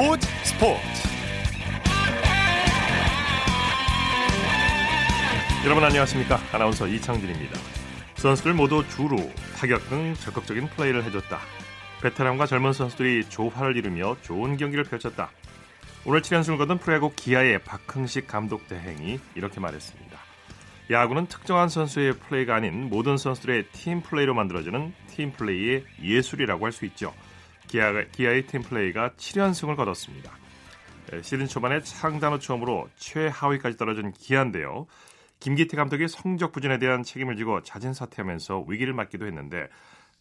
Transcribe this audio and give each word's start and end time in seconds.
스포츠 0.00 0.26
스포츠. 0.44 0.80
여러분 5.66 5.84
안녕하십니까? 5.84 6.40
아나운서 6.52 6.86
이창진입니다. 6.86 7.60
선수들 8.14 8.54
모두 8.54 8.82
주루 8.88 9.18
타격 9.58 9.86
등 9.90 10.14
적극적인 10.14 10.68
플레이를 10.68 11.04
해줬다. 11.04 11.38
베테랑과 12.00 12.46
젊은 12.46 12.72
선수들이 12.72 13.28
조화를 13.28 13.76
이루며 13.76 14.16
좋은 14.22 14.56
경기를 14.56 14.84
펼쳤다. 14.84 15.32
오늘 16.06 16.22
7연승을 16.22 16.56
거둔 16.56 16.78
프로야구 16.78 17.12
기아의 17.14 17.62
박흥식 17.64 18.26
감독 18.26 18.66
대행이 18.68 19.20
이렇게 19.34 19.60
말했습니다. 19.60 20.18
야구는 20.90 21.26
특정한 21.26 21.68
선수의 21.68 22.14
플레이가 22.14 22.54
아닌 22.54 22.88
모든 22.88 23.18
선수들의 23.18 23.66
팀 23.72 24.00
플레이로 24.00 24.32
만들어지는 24.32 24.94
팀 25.08 25.32
플레이의 25.32 25.84
예술이라고 26.02 26.64
할 26.64 26.72
수 26.72 26.86
있죠. 26.86 27.12
기아, 27.70 27.92
기아의 27.92 28.48
팀 28.48 28.62
플레이가 28.62 29.10
7연승을 29.10 29.76
거뒀습니다. 29.76 30.32
시즌 31.22 31.46
초반에 31.46 31.78
상단 31.78 32.32
후 32.32 32.40
처음으로 32.40 32.88
최하위까지 32.96 33.76
떨어진 33.76 34.10
기아인데요. 34.10 34.88
김기태 35.38 35.76
감독이 35.76 36.08
성적 36.08 36.50
부진에 36.50 36.80
대한 36.80 37.04
책임을 37.04 37.36
지고 37.36 37.62
자진 37.62 37.92
사퇴하면서 37.94 38.64
위기를 38.66 38.92
맞기도 38.92 39.24
했는데 39.24 39.68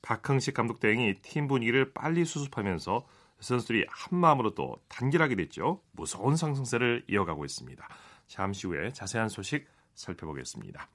박흥식 0.03 0.53
감독 0.53 0.80
대행이 0.80 1.22
팀 1.23 1.48
분위기를 1.48 1.91
빨리 1.91 2.23
수습하면서 2.23 3.08
선수들이 3.39 3.88
한 3.89 4.20
마음으로 4.20 4.53
또 4.53 4.75
단결하게 4.88 5.36
됐죠. 5.36 5.81
무서운 5.94 6.36
상승세를 6.36 7.05
이어가고 7.09 7.45
있습니다. 7.45 7.88
잠시 8.27 8.67
후에 8.67 8.91
자세한 8.94 9.27
소식 9.27 9.66
살펴보겠습니다. 9.95 10.88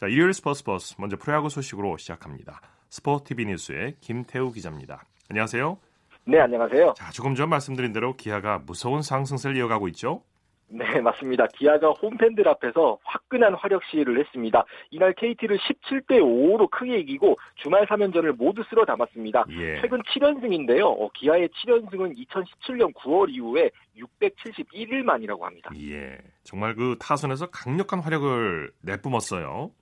자, 0.00 0.06
일요일 0.06 0.32
스포츠 0.32 0.64
버스 0.64 0.94
먼저 0.98 1.18
프로야구 1.18 1.50
소식으로 1.50 1.98
시작합니다. 1.98 2.62
스포티비 2.88 3.44
뉴스의 3.44 3.96
김태우 4.00 4.50
기자입니다. 4.50 5.04
안녕하세요. 5.28 5.89
네, 6.24 6.38
안녕하세요. 6.38 6.94
자, 6.96 7.10
조금 7.10 7.34
전 7.34 7.48
말씀드린 7.48 7.92
대로 7.92 8.14
기아가 8.16 8.58
무서운 8.58 9.02
상승세를 9.02 9.56
이어가고 9.56 9.88
있죠. 9.88 10.22
네, 10.72 11.00
맞습니다. 11.00 11.46
기아가 11.58 11.90
홈팬들 11.90 12.46
앞에서 12.46 12.98
화끈한 13.02 13.54
화력 13.54 13.82
시위를 13.90 14.20
했습니다. 14.20 14.64
이날 14.90 15.12
KT를 15.14 15.58
17대 15.58 16.20
5로 16.20 16.70
크게 16.70 16.98
이기고 17.00 17.36
주말 17.56 17.86
3연전을 17.86 18.36
모두 18.36 18.62
쓸어 18.70 18.84
담았습니다. 18.84 19.46
예. 19.50 19.80
최근 19.80 20.00
7연승인데요. 20.02 20.84
어, 20.84 21.10
기아의 21.14 21.48
7연승은 21.48 22.16
2017년 22.16 22.94
9월 22.94 23.30
이후에 23.30 23.70
671일 23.98 25.02
만이라고 25.02 25.44
합니다. 25.44 25.70
예. 25.76 26.16
정말 26.44 26.76
그 26.76 26.96
타선에서 27.00 27.50
강력한 27.50 27.98
화력을 27.98 28.70
내뿜었어요. 28.82 29.72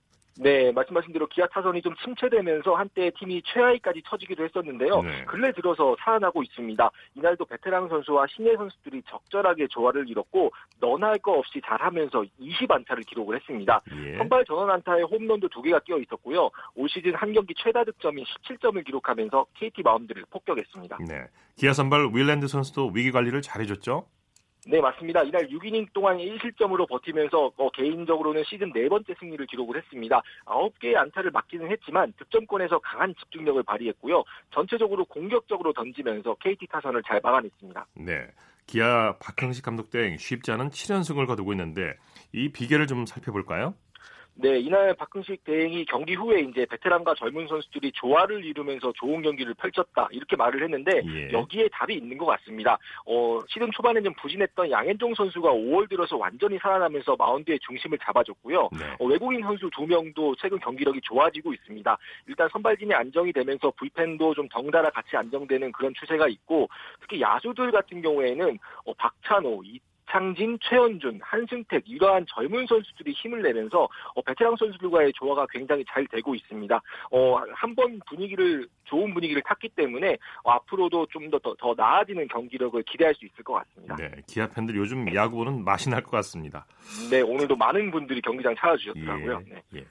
네, 0.40 0.70
말씀하신 0.70 1.12
대로 1.12 1.26
기아 1.26 1.46
타선이 1.48 1.82
좀 1.82 1.94
침체되면서 1.96 2.74
한때 2.74 3.10
팀이 3.18 3.42
최하위까지 3.44 4.02
처지기도 4.08 4.44
했었는데요. 4.44 5.02
네. 5.02 5.24
근래 5.24 5.50
들어서 5.52 5.96
살아나고 5.98 6.42
있습니다. 6.44 6.90
이날도 7.16 7.44
베테랑 7.44 7.88
선수와 7.88 8.26
신예 8.28 8.54
선수들이 8.56 9.02
적절하게 9.08 9.66
조화를 9.68 10.08
이뤘고 10.08 10.52
너나 10.80 11.08
할 11.08 11.18
거 11.18 11.32
없이 11.32 11.60
잘하면서 11.66 12.24
20안타를 12.40 13.04
기록을 13.04 13.34
했습니다. 13.36 13.82
예. 14.04 14.16
선발 14.18 14.44
전원 14.44 14.70
안타에 14.70 15.02
홈런도 15.02 15.48
두 15.48 15.60
개가 15.62 15.80
끼어 15.80 15.98
있었고요. 15.98 16.48
올 16.76 16.88
시즌 16.88 17.12
한 17.16 17.32
경기 17.32 17.52
최다 17.54 17.82
득점인 17.82 18.24
17점을 18.24 18.84
기록하면서 18.86 19.46
KT 19.54 19.82
마운드를 19.82 20.24
폭격했습니다. 20.30 20.98
네, 21.08 21.26
기아 21.56 21.72
선발 21.72 22.10
윌랜드 22.14 22.46
선수도 22.46 22.92
위기 22.94 23.10
관리를 23.10 23.42
잘해줬죠. 23.42 24.06
네, 24.66 24.80
맞습니다. 24.80 25.22
이날 25.22 25.48
6이닝 25.48 25.92
동안 25.92 26.18
1실점으로 26.18 26.88
버티면서 26.88 27.52
어, 27.56 27.70
개인적으로는 27.70 28.44
시즌 28.44 28.72
네 28.72 28.88
번째 28.88 29.14
승리를 29.18 29.46
기록을 29.46 29.76
했습니다. 29.76 30.20
9개의 30.44 30.96
안타를 30.96 31.30
맞기는 31.30 31.70
했지만 31.70 32.12
득점권에서 32.18 32.78
강한 32.80 33.14
집중력을 33.14 33.62
발휘했고요. 33.62 34.24
전체적으로 34.52 35.04
공격적으로 35.06 35.72
던지면서 35.72 36.34
KT 36.34 36.66
타선을 36.66 37.02
잘 37.06 37.20
막아냈습니다. 37.22 37.86
네. 37.94 38.26
기아 38.66 39.16
박형식 39.18 39.64
감독 39.64 39.88
등 39.90 40.16
쉽지 40.18 40.52
않은 40.52 40.68
7연승을 40.68 41.26
거두고 41.26 41.52
있는데 41.54 41.94
이 42.32 42.52
비결을 42.52 42.86
좀 42.86 43.06
살펴볼까요? 43.06 43.74
네, 44.40 44.60
이날 44.60 44.94
박흥식 44.94 45.42
대행이 45.42 45.84
경기 45.86 46.14
후에 46.14 46.40
이제 46.42 46.64
베테랑과 46.66 47.14
젊은 47.14 47.48
선수들이 47.48 47.90
조화를 47.92 48.44
이루면서 48.44 48.92
좋은 48.92 49.20
경기를 49.20 49.52
펼쳤다 49.54 50.06
이렇게 50.12 50.36
말을 50.36 50.62
했는데 50.62 51.02
예. 51.04 51.32
여기에 51.32 51.68
답이 51.72 51.94
있는 51.94 52.16
것 52.16 52.26
같습니다. 52.26 52.78
어, 53.04 53.40
시즌 53.48 53.68
초반에 53.72 54.00
좀 54.00 54.14
부진했던 54.14 54.70
양현종 54.70 55.14
선수가 55.16 55.50
5월 55.50 55.88
들어서 55.88 56.16
완전히 56.16 56.56
살아나면서 56.58 57.16
마운드의 57.16 57.58
중심을 57.66 57.98
잡아줬고요. 57.98 58.68
네. 58.78 58.84
어, 59.00 59.06
외국인 59.06 59.42
선수 59.42 59.68
두 59.74 59.84
명도 59.84 60.36
최근 60.36 60.56
경기력이 60.60 61.00
좋아지고 61.02 61.52
있습니다. 61.52 61.98
일단 62.28 62.48
선발진이 62.52 62.94
안정이 62.94 63.32
되면서 63.32 63.72
불펜도 63.72 64.34
좀 64.34 64.48
덩달아 64.48 64.90
같이 64.90 65.16
안정되는 65.16 65.72
그런 65.72 65.92
추세가 65.94 66.28
있고 66.28 66.68
특히 67.00 67.20
야수들 67.20 67.72
같은 67.72 68.00
경우에는 68.00 68.56
어, 68.84 68.94
박찬호, 68.94 69.62
이 69.64 69.80
이창진, 70.08 70.58
최원준, 70.62 71.20
한승택 71.22 71.84
이러한 71.86 72.24
젊은 72.28 72.66
선수들이 72.66 73.12
힘을 73.12 73.42
내면서 73.42 73.88
어, 74.14 74.22
베테랑 74.22 74.56
선수들과의 74.56 75.12
조화가 75.14 75.46
굉장히 75.50 75.84
잘 75.88 76.06
되고 76.06 76.34
있습니다. 76.34 76.82
어, 77.10 77.36
한번 77.54 78.00
분위기를 78.08 78.66
좋은 78.84 79.12
분위기를 79.14 79.42
탔기 79.42 79.68
때문에 79.70 80.16
어, 80.44 80.52
앞으로도 80.52 81.06
좀 81.10 81.28
더 81.30 81.38
더 81.58 81.74
나아지는 81.76 82.26
경기력을 82.28 82.82
기대할 82.84 83.14
수 83.14 83.26
있을 83.26 83.44
것 83.44 83.54
같습니다. 83.54 83.96
네, 83.96 84.10
기아 84.26 84.48
팬들 84.48 84.74
요즘 84.76 85.14
야구는 85.14 85.62
맛이 85.64 85.90
날 85.90 86.02
것 86.02 86.10
같습니다. 86.12 86.64
네, 87.10 87.20
오늘도 87.20 87.54
많은 87.56 87.90
분들이 87.90 88.20
경기장 88.22 88.54
찾아주셨더라고요. 88.56 89.42
예, 89.48 89.52
네. 89.54 89.62
예. 89.76 89.84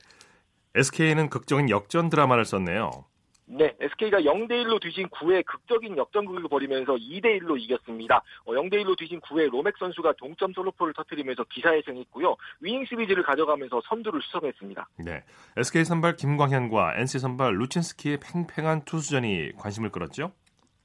SK는 0.75 1.29
극적인 1.29 1.69
역전 1.69 2.09
드라마를 2.09 2.43
썼네요. 2.45 3.05
네, 3.49 3.73
SK가 3.79 4.19
0대 4.19 4.51
1로 4.65 4.81
뒤진 4.81 5.07
9회 5.07 5.45
극적인 5.45 5.95
역전극을 5.97 6.49
벌이면서 6.49 6.95
2대 6.95 7.39
1로 7.39 7.57
이겼습니다. 7.57 8.21
어, 8.43 8.51
0대 8.51 8.73
1로 8.83 8.97
뒤진 8.97 9.21
9회 9.21 9.49
로맥 9.49 9.77
선수가 9.77 10.13
동점 10.17 10.51
솔로포를 10.51 10.93
터뜨리면서 10.93 11.45
기사회생했고요. 11.45 12.35
winning 12.59 12.83
시리즈를 12.85 13.23
가져가면서 13.23 13.81
선두를 13.85 14.21
수성했습니다. 14.21 14.89
네, 15.05 15.23
SK 15.55 15.85
선발 15.85 16.17
김광현과 16.17 16.97
NC 16.97 17.19
선발 17.19 17.55
루친스키의 17.55 18.19
팽팽한 18.19 18.83
투수전이 18.83 19.53
관심을 19.57 19.91
끌었죠. 19.91 20.33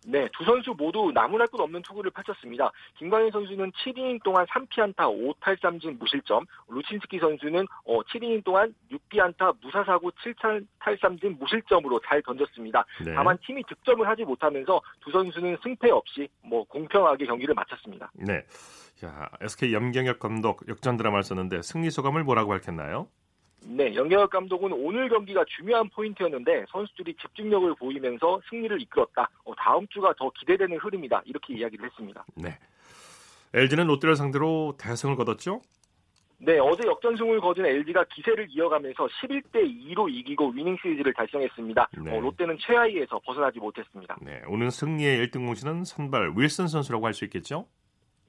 네, 0.07 0.29
두 0.37 0.45
선수 0.45 0.75
모두 0.77 1.13
나무랄 1.15 1.47
것 1.49 1.61
없는 1.61 1.83
투구를 1.83 2.11
펼쳤습니다. 2.11 2.71
김광현 2.99 3.31
선수는 3.31 3.71
7이닝 3.73 4.23
동안 4.23 4.45
3피안타 4.47 4.97
5탈삼진 4.97 5.99
무실점, 5.99 6.45
루친스키 6.69 7.19
선수는 7.19 7.67
어, 7.85 8.03
7이닝 8.03 8.45
동안 8.45 8.75
6피안타 8.91 9.57
무사사구 9.63 10.11
7탈삼진 10.11 11.39
무실점으로 11.39 12.01
잘 12.05 12.23
던졌습니다. 12.23 12.85
네. 13.05 13.15
다만 13.15 13.39
팀이 13.47 13.63
득점을 13.69 14.07
하지 14.07 14.25
못하면서 14.25 14.81
두 15.01 15.11
선수는 15.11 15.57
승패 15.63 15.91
없이 15.91 16.29
뭐 16.43 16.65
공평하게 16.65 17.27
경기를 17.27 17.55
마쳤습니다. 17.55 18.11
네. 18.15 18.43
자, 18.97 19.29
SK 19.41 19.73
염경엽 19.73 20.19
감독 20.19 20.63
역전 20.69 20.97
드라마를 20.97 21.23
썼는데 21.23 21.63
승리 21.63 21.91
소감을 21.91 22.25
뭐라고 22.25 22.51
밝혔나요? 22.51 23.09
네, 23.65 23.95
영경혁 23.95 24.31
감독은 24.31 24.73
오늘 24.73 25.09
경기가 25.09 25.45
중요한 25.57 25.89
포인트였는데 25.91 26.67
선수들이 26.71 27.15
집중력을 27.15 27.75
보이면서 27.77 28.41
승리를 28.51 28.81
이끌었다. 28.83 29.31
어, 29.45 29.55
다음 29.55 29.87
주가 29.89 30.13
더 30.15 30.31
기대되는 30.39 30.77
흐름이다. 30.79 31.23
이렇게 31.25 31.55
이야기를 31.55 31.87
했습니다. 31.87 32.25
네. 32.35 32.59
LG는 33.55 33.87
롯데를 33.87 34.17
상대로 34.17 34.75
대승을 34.79 35.17
거뒀죠? 35.17 35.61
네, 36.39 36.59
어제 36.59 36.83
역전승을 36.89 37.41
거둔 37.41 37.67
LG가 37.67 38.05
기세를 38.13 38.49
이어가면서 38.51 39.07
11대 39.07 39.63
2로 39.95 40.13
이기고 40.13 40.49
위닝 40.51 40.77
시리즈를 40.83 41.15
달성했습니다. 41.15 41.91
네. 42.05 42.17
어, 42.17 42.21
롯데는 42.21 42.59
최하위에서 42.59 43.21
벗어나지 43.25 43.61
못했습니다. 43.61 44.17
네, 44.21 44.43
오늘 44.49 44.73
승리의 44.73 45.25
1등 45.29 45.47
공신은 45.47 45.85
선발 45.85 46.33
윌슨 46.37 46.67
선수라고 46.67 47.07
할 47.07 47.15
수 47.15 47.25
있겠죠? 47.27 47.67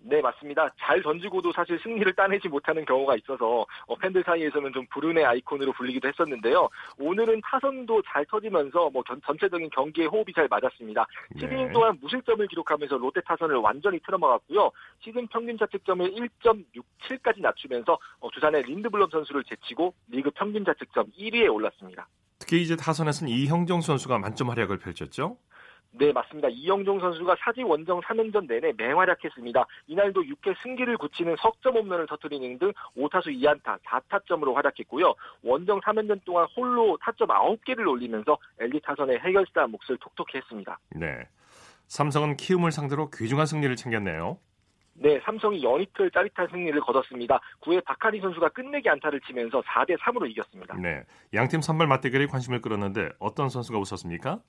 네, 0.05 0.21
맞습니다. 0.21 0.69
잘 0.77 1.01
던지고도 1.01 1.53
사실 1.53 1.79
승리를 1.81 2.11
따내지 2.13 2.49
못하는 2.49 2.83
경우가 2.85 3.15
있어서 3.17 3.65
어, 3.87 3.95
팬들 3.95 4.23
사이에서는 4.25 4.73
좀 4.73 4.85
불운의 4.87 5.23
아이콘으로 5.23 5.71
불리기도 5.73 6.09
했었는데요. 6.09 6.69
오늘은 6.99 7.41
타선도 7.43 8.01
잘 8.05 8.25
터지면서 8.25 8.89
뭐 8.89 9.01
전, 9.07 9.21
전체적인 9.25 9.69
경기의 9.69 10.07
호흡이 10.07 10.33
잘 10.35 10.47
맞았습니다. 10.49 11.05
네. 11.35 11.47
7이닝 11.47 11.73
동안 11.73 11.97
무실점을 12.01 12.45
기록하면서 12.47 12.97
롯데 12.97 13.21
타선을 13.21 13.55
완전히 13.55 13.99
틀어막았고요. 13.99 14.71
시즌 14.99 15.25
평균 15.27 15.57
자책점을 15.57 16.11
1.67까지 16.11 17.41
낮추면서 17.41 17.97
어, 18.19 18.29
두산의 18.31 18.63
린드블럼 18.63 19.09
선수를 19.09 19.43
제치고 19.45 19.93
리그 20.09 20.29
평균 20.31 20.65
자책점 20.65 21.11
1위에 21.17 21.53
올랐습니다. 21.53 22.07
특히 22.39 22.61
이제 22.61 22.75
타선에서는 22.75 23.31
이형정 23.31 23.79
선수가 23.79 24.19
만점 24.19 24.49
활약을 24.49 24.79
펼쳤죠? 24.79 25.37
네, 25.95 26.11
맞습니다. 26.11 26.49
이영종 26.49 26.99
선수가 26.99 27.35
사지 27.39 27.61
원정 27.61 28.01
3연전 28.01 28.47
내내 28.47 28.73
맹활약했습니다. 28.75 29.65
이날도 29.87 30.23
6회 30.23 30.55
승기를 30.63 30.97
굳히는 30.97 31.35
석점 31.39 31.75
홈런을 31.75 32.07
터뜨리는 32.07 32.57
등 32.57 32.73
5타수 32.97 33.27
2안타 33.27 33.79
4타점으로 33.81 34.53
활약했고요. 34.55 35.13
원정 35.43 35.81
3연전 35.81 36.23
동안 36.25 36.47
홀로 36.55 36.97
타점 36.99 37.27
9개를 37.27 37.87
올리면서 37.87 38.37
엘리 38.59 38.81
타선의 38.81 39.19
해결사 39.19 39.67
몫을 39.67 39.97
톡톡히 39.99 40.39
했습니다. 40.39 40.79
네. 40.95 41.27
삼성은 41.87 42.37
키움을 42.37 42.71
상대로 42.71 43.09
귀중한 43.11 43.45
승리를 43.45 43.75
챙겼네요. 43.75 44.39
네, 44.95 45.19
삼성이 45.23 45.63
연이틀 45.63 46.09
짜릿한 46.11 46.47
승리를 46.51 46.79
거뒀습니다. 46.81 47.39
9회 47.61 47.83
박하리 47.83 48.19
선수가 48.19 48.49
끝내기 48.49 48.89
안타를 48.89 49.21
치면서 49.21 49.61
4대 49.61 49.97
3으로 49.99 50.29
이겼습니다. 50.29 50.75
네, 50.77 51.03
양팀 51.33 51.61
선발 51.61 51.87
맞대결이 51.87 52.27
관심을 52.27 52.61
끌었는데 52.61 53.09
어떤 53.19 53.49
선수가 53.49 53.77
웃었습니까? 53.79 54.39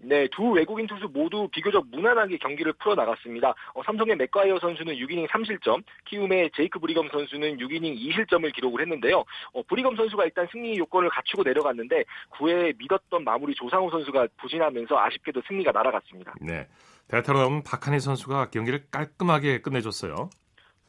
네, 0.00 0.28
두 0.28 0.50
외국인 0.50 0.86
투수 0.86 1.08
모두 1.12 1.48
비교적 1.52 1.86
무난하게 1.90 2.38
경기를 2.38 2.72
풀어나갔습니다. 2.74 3.54
어, 3.74 3.82
삼성의 3.84 4.16
맥과이어 4.16 4.58
선수는 4.60 4.94
6이닝 4.94 5.28
3실점, 5.28 5.82
키움의 6.06 6.50
제이크 6.54 6.78
브리검 6.78 7.08
선수는 7.08 7.58
6이닝 7.58 7.98
2실점을 7.98 8.54
기록을 8.54 8.82
했는데요. 8.82 9.24
어, 9.52 9.62
브리검 9.62 9.96
선수가 9.96 10.24
일단 10.24 10.46
승리 10.52 10.78
요건을 10.78 11.08
갖추고 11.10 11.42
내려갔는데 11.42 12.04
9회 12.30 12.76
믿었던 12.78 13.24
마무리 13.24 13.54
조상우 13.54 13.90
선수가 13.90 14.28
부진하면서 14.38 14.98
아쉽게도 14.98 15.42
승리가 15.48 15.72
날아갔습니다. 15.72 16.34
네, 16.40 16.66
베테랑 17.08 17.62
박한희 17.62 18.00
선수가 18.00 18.50
경기를 18.50 18.84
깔끔하게 18.90 19.60
끝내줬어요. 19.62 20.30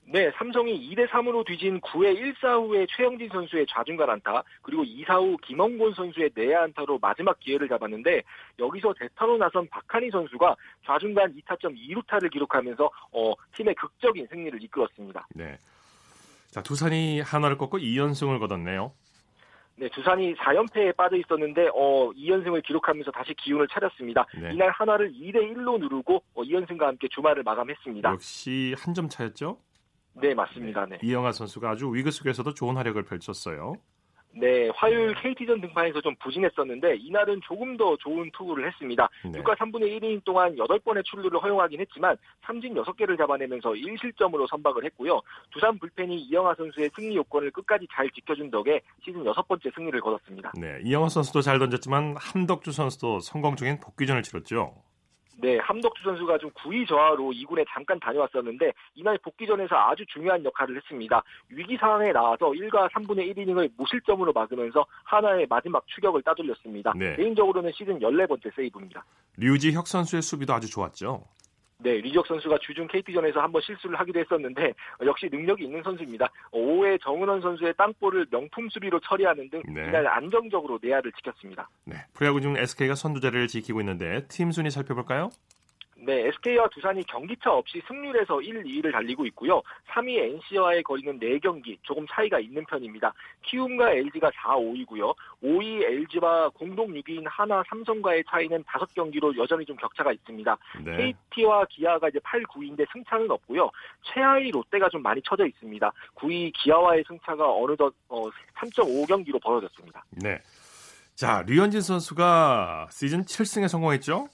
네, 0.10 0.32
삼성이 0.38 0.90
2대 0.90 1.06
3으로 1.10 1.46
뒤진 1.46 1.82
9회 1.82 2.18
1사 2.18 2.64
후에 2.66 2.86
최영진 2.96 3.28
선수의 3.28 3.66
좌중간 3.70 4.10
안타, 4.10 4.42
그리고 4.62 4.84
2사 4.84 5.16
후 5.22 5.36
김원곤 5.44 5.94
선수의 5.96 6.30
내야 6.34 6.64
안타로 6.64 6.98
마지막 7.00 7.38
기회를 7.42 7.68
잡았는데 7.68 8.24
여기서 8.58 8.94
대타로 8.94 9.38
나선 9.38 9.68
박한희 9.68 10.10
선수가 10.12 10.56
좌중간 10.86 11.36
2타점 11.36 11.76
2루타를 11.78 12.32
기록하면서 12.32 12.90
어, 13.12 13.34
팀의 13.56 13.76
극적인 13.76 14.28
승리를 14.32 14.64
이끌었습니다. 14.64 15.28
네. 15.36 15.58
자, 16.52 16.62
두산이 16.62 17.20
하나를 17.20 17.58
꺾고 17.58 17.78
2연승을 17.78 18.40
거뒀네요. 18.40 18.94
네, 19.76 19.90
두산이 19.90 20.34
4연패에 20.36 20.96
빠져 20.96 21.18
있었는데 21.18 21.68
어 21.76 22.10
2연승을 22.14 22.64
기록하면서 22.66 23.12
다시 23.12 23.34
기운을 23.36 23.68
차렸습니다. 23.68 24.26
네. 24.42 24.54
이날 24.54 24.72
하나를 24.72 25.12
2대 25.12 25.36
1로 25.54 25.78
누르고 25.80 26.24
어, 26.34 26.42
2연승과 26.42 26.80
함께 26.84 27.08
주말을 27.12 27.44
마감했습니다. 27.44 28.10
역시 28.10 28.74
한 28.80 28.96
점 28.96 29.08
차였죠? 29.10 29.58
네, 30.22 30.34
맞습니다. 30.34 30.86
네. 30.86 30.98
이영하 31.04 31.32
선수가 31.32 31.70
아주 31.70 31.94
위기 31.94 32.12
속에서도 32.12 32.54
좋은 32.54 32.76
활약을 32.76 33.04
펼쳤어요. 33.04 33.76
네, 34.40 34.70
화요일 34.76 35.16
KT전 35.16 35.62
등판에서 35.62 36.00
좀 36.02 36.16
부진했었는데 36.20 36.98
이날은 36.98 37.42
조금 37.44 37.76
더 37.76 37.98
좋은 37.98 38.30
투구를 38.38 38.68
했습니다. 38.68 39.10
네. 39.26 39.32
6과 39.42 39.58
3분의 39.58 40.00
1이닝 40.00 40.24
동안 40.26 40.56
8번의 40.56 41.04
출루를 41.06 41.42
허용하긴 41.42 41.80
했지만 41.80 42.16
삼진 42.46 42.76
6개를 42.76 43.18
잡아내면서 43.18 43.72
1실점으로 43.72 44.48
선박을 44.48 44.86
했고요. 44.86 45.22
두산 45.52 45.80
불펜이 45.80 46.16
이영하 46.16 46.54
선수의 46.56 46.92
승리 46.96 47.16
요건을 47.16 47.50
끝까지 47.52 47.88
잘 47.92 48.10
지켜준 48.12 48.52
덕에 48.52 48.82
시즌 49.04 49.24
6번째 49.24 49.74
승리를 49.74 50.00
거뒀습니다. 50.02 50.52
네, 50.60 50.80
이영하 50.84 51.10
선수도 51.10 51.42
잘 51.42 51.58
던졌지만 51.58 52.16
한덕주 52.20 52.72
선수도 52.72 53.20
성공 53.20 53.56
중인 53.56 53.80
복귀전을 53.80 54.22
치렀죠. 54.22 54.76
네, 55.40 55.58
함덕주 55.60 56.04
선수가 56.04 56.40
좀 56.40 56.50
구위 56.52 56.86
저하로 56.86 57.32
2군에 57.32 57.66
잠깐 57.70 58.00
다녀왔었는데 58.00 58.74
이날 58.96 59.18
복귀전에서 59.20 59.76
아주 59.76 60.04
중요한 60.08 60.44
역할을 60.44 60.76
했습니다. 60.78 61.24
위기 61.50 61.78
상황에 61.78 62.12
나와서 62.12 62.48
1과 62.48 62.90
3분의 62.92 63.36
1이닝을 63.36 63.72
무실점으로 63.78 64.34
막으면서 64.34 64.86
하나의 65.04 65.46
마지막 65.48 65.86
추격을 65.88 66.24
따돌렸습니다. 66.24 66.94
네. 66.96 67.16
개인적으로는 67.16 67.72
시즌 67.74 68.00
14번째 68.00 68.56
세이브입니다. 68.56 69.06
류지혁 69.38 69.88
선수의 69.88 70.24
수비도 70.24 70.54
아주 70.54 70.70
좋았죠. 70.70 71.24
네, 71.80 71.98
리적 71.98 72.26
선수가 72.26 72.58
주중 72.62 72.88
KT전에서 72.88 73.40
한번 73.40 73.62
실수를 73.62 74.00
하기도 74.00 74.20
했었는데 74.20 74.74
역시 75.06 75.30
능력이 75.32 75.66
있는 75.66 75.84
선수입니다. 75.84 76.28
5회 76.52 77.02
정은원 77.02 77.42
선수의 77.42 77.74
땅볼을 77.78 78.28
명품 78.32 78.68
수비로 78.70 79.00
처리하는 79.02 79.50
등 79.50 79.62
네. 79.68 79.88
이날 79.88 80.08
안정적으로 80.08 80.80
내야를 80.82 81.12
지켰습니다. 81.14 81.70
네, 81.86 81.98
프로야구 82.14 82.42
중 82.42 82.58
SK가 82.58 82.96
선두 82.96 83.20
자리를 83.20 83.48
지키고 83.48 83.80
있는데 83.82 84.26
팀 84.28 84.52
순위 84.52 84.72
살펴볼까요? 84.72 85.30
네, 86.00 86.28
SK와 86.28 86.68
두산이 86.70 87.04
경기차 87.06 87.52
없이 87.52 87.82
승률에서 87.88 88.42
1, 88.42 88.64
2위를 88.64 88.92
달리고 88.92 89.26
있고요. 89.28 89.62
3위 89.90 90.18
NC와의 90.18 90.84
거리는 90.84 91.20
4경기, 91.20 91.78
조금 91.82 92.06
차이가 92.08 92.40
있는 92.40 92.64
편입니다. 92.66 93.14
키움과 93.44 93.92
LG가 93.92 94.32
4, 94.36 94.56
5위고요. 94.58 95.16
5위 95.44 95.84
LG와 95.84 96.50
공동 96.50 96.94
6위인 96.94 97.24
하나, 97.26 97.64
삼성과의 97.70 98.24
차이는 98.30 98.64
5경기로 98.64 99.38
여전히 99.38 99.66
좀 99.66 99.76
격차가 99.76 100.12
있습니다. 100.12 100.58
네. 100.86 101.14
KT와 101.32 101.66
기아가 101.66 102.10
이제 102.10 102.20
8, 102.24 102.44
9위인데 102.44 102.86
승차는 102.92 103.32
없고요. 103.32 103.70
최하위 104.14 104.52
롯데가 104.52 104.90
좀 104.90 105.02
많이 105.02 105.22
쳐져 105.24 105.48
있습니다. 105.48 105.92
9위 106.16 106.52
기아와의 106.54 107.04
승차가 107.08 107.52
어느덧 107.52 107.94
어, 108.10 108.30
3.5경기로 108.56 109.42
벌어졌습니다. 109.42 110.06
네. 110.12 110.40
자, 111.16 111.44
류현진 111.48 111.82
선수가 111.82 112.90
시즌 112.92 113.24
7승에 113.24 113.68
성공했죠? 113.68 114.30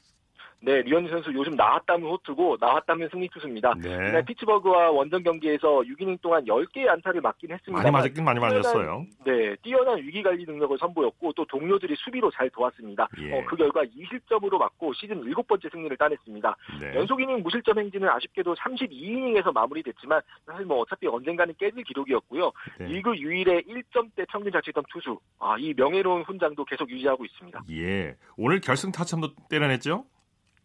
네, 0.66 0.82
류현진 0.82 1.12
선수 1.12 1.34
요즘 1.34 1.56
나왔다면 1.56 2.10
호투고 2.10 2.56
나왔다면 2.60 3.10
승리 3.12 3.28
투수입니다. 3.28 3.74
네. 3.82 4.24
피츠버그와 4.24 4.92
원정 4.92 5.22
경기에서 5.22 5.82
6이닝 5.82 6.22
동안 6.22 6.46
10개의 6.46 6.88
안타를 6.88 7.20
맞긴 7.20 7.52
했습니다. 7.52 7.84
많이 7.84 7.92
맞았긴 7.92 8.24
많이 8.24 8.40
맞았어요. 8.40 9.06
네, 9.26 9.56
뛰어난 9.62 9.98
위기 9.98 10.24
관리 10.24 10.46
능력을 10.46 10.78
선보였고 10.78 11.34
또 11.34 11.44
동료들이 11.46 11.96
수비로 11.98 12.32
잘 12.32 12.50
도왔습니다. 12.50 13.10
예. 13.20 13.34
어, 13.34 13.44
그 13.46 13.58
결과 13.58 13.84
2실점으로 13.84 14.58
맞고 14.58 14.94
시즌 14.94 15.22
7번째 15.22 15.70
승리를 15.70 15.98
따냈습니다. 15.98 16.56
네. 16.80 16.96
연속 16.96 17.20
이닝 17.20 17.44
무실점 17.44 17.78
행진은 17.80 18.08
아쉽게도 18.08 18.56
32이닝에서 18.56 19.54
마무리됐지만 19.54 20.22
사실 20.46 20.66
뭐 20.66 20.80
어차피 20.80 21.08
언젠가는 21.08 21.54
깨질 21.60 21.84
기록이었고요. 21.84 22.52
네. 22.80 22.86
리그 22.86 23.18
유일의 23.18 23.64
1점대 23.64 24.26
평균 24.30 24.54
자책점 24.54 24.86
투수. 24.90 25.20
아, 25.40 25.58
이 25.60 25.74
명예로운 25.76 26.22
훈장도 26.24 26.64
계속 26.64 26.90
유지하고 26.90 27.26
있습니다. 27.26 27.64
예. 27.72 28.16
오늘 28.38 28.62
결승 28.62 28.94
타점도 28.94 29.34
때려냈죠? 29.50 30.06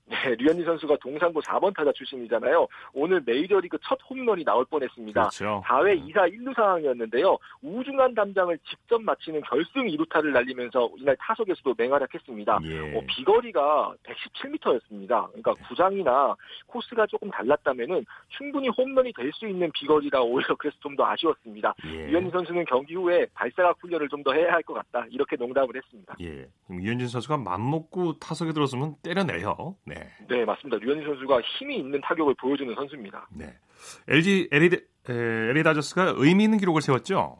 네, 0.08 0.34
류현진 0.36 0.64
선수가 0.64 0.96
동상고 1.02 1.40
4번 1.42 1.74
타자 1.76 1.92
출신이잖아요. 1.92 2.66
오늘 2.94 3.22
메이저리그 3.24 3.76
첫 3.82 3.98
홈런이 4.08 4.42
나올 4.44 4.64
뻔했습니다. 4.64 5.20
그렇죠. 5.20 5.62
4회 5.66 6.00
2사 6.08 6.32
1루 6.32 6.54
상황이었는데요. 6.54 7.36
우중한 7.62 8.14
담장을 8.14 8.56
직접 8.68 9.00
마치는 9.02 9.42
결승 9.42 9.86
2루타를 9.86 10.32
날리면서 10.32 10.90
이날 10.96 11.16
타석에서도 11.20 11.74
맹활약했습니다. 11.76 12.58
예. 12.64 12.96
어, 12.96 13.02
비거리가 13.06 13.94
117m였습니다. 14.02 15.26
그러니까 15.28 15.54
구장이나 15.68 16.34
코스가 16.66 17.06
조금 17.06 17.30
달랐다면은 17.30 18.04
충분히 18.28 18.68
홈런이 18.68 19.12
될 19.12 19.28
수 19.34 19.46
있는 19.46 19.70
비거리라 19.72 20.22
오히려 20.22 20.54
그래서 20.56 20.76
좀 20.80 20.96
더 20.96 21.04
아쉬웠습니다. 21.04 21.74
예. 21.84 22.06
류현진 22.06 22.30
선수는 22.32 22.64
경기 22.64 22.94
후에 22.94 23.26
발사각 23.34 23.76
훈련을 23.80 24.08
좀 24.08 24.18
더 24.24 24.32
해야 24.32 24.52
할 24.52 24.62
것 24.62 24.74
같다. 24.74 25.06
이렇게 25.10 25.36
농담을 25.36 25.76
했습니다. 25.76 26.16
예. 26.22 26.48
류현진 26.68 27.06
선수가 27.08 27.36
맘 27.36 27.70
먹고 27.70 28.18
타석에 28.18 28.52
들어서면 28.52 28.96
때려내요. 29.02 29.76
네. 29.84 29.97
네. 30.28 30.44
맞습니다. 30.44 30.78
류현진 30.78 31.06
선수가 31.06 31.40
힘이 31.42 31.78
있는 31.78 32.00
타격을 32.00 32.34
보여주는 32.34 32.74
선수입니다. 32.74 33.28
네. 33.30 33.54
LG 34.08 34.48
LA, 34.52 34.70
LA 35.08 35.62
다저스가 35.62 36.14
의미 36.16 36.44
있는 36.44 36.58
기록을 36.58 36.82
세웠죠. 36.82 37.38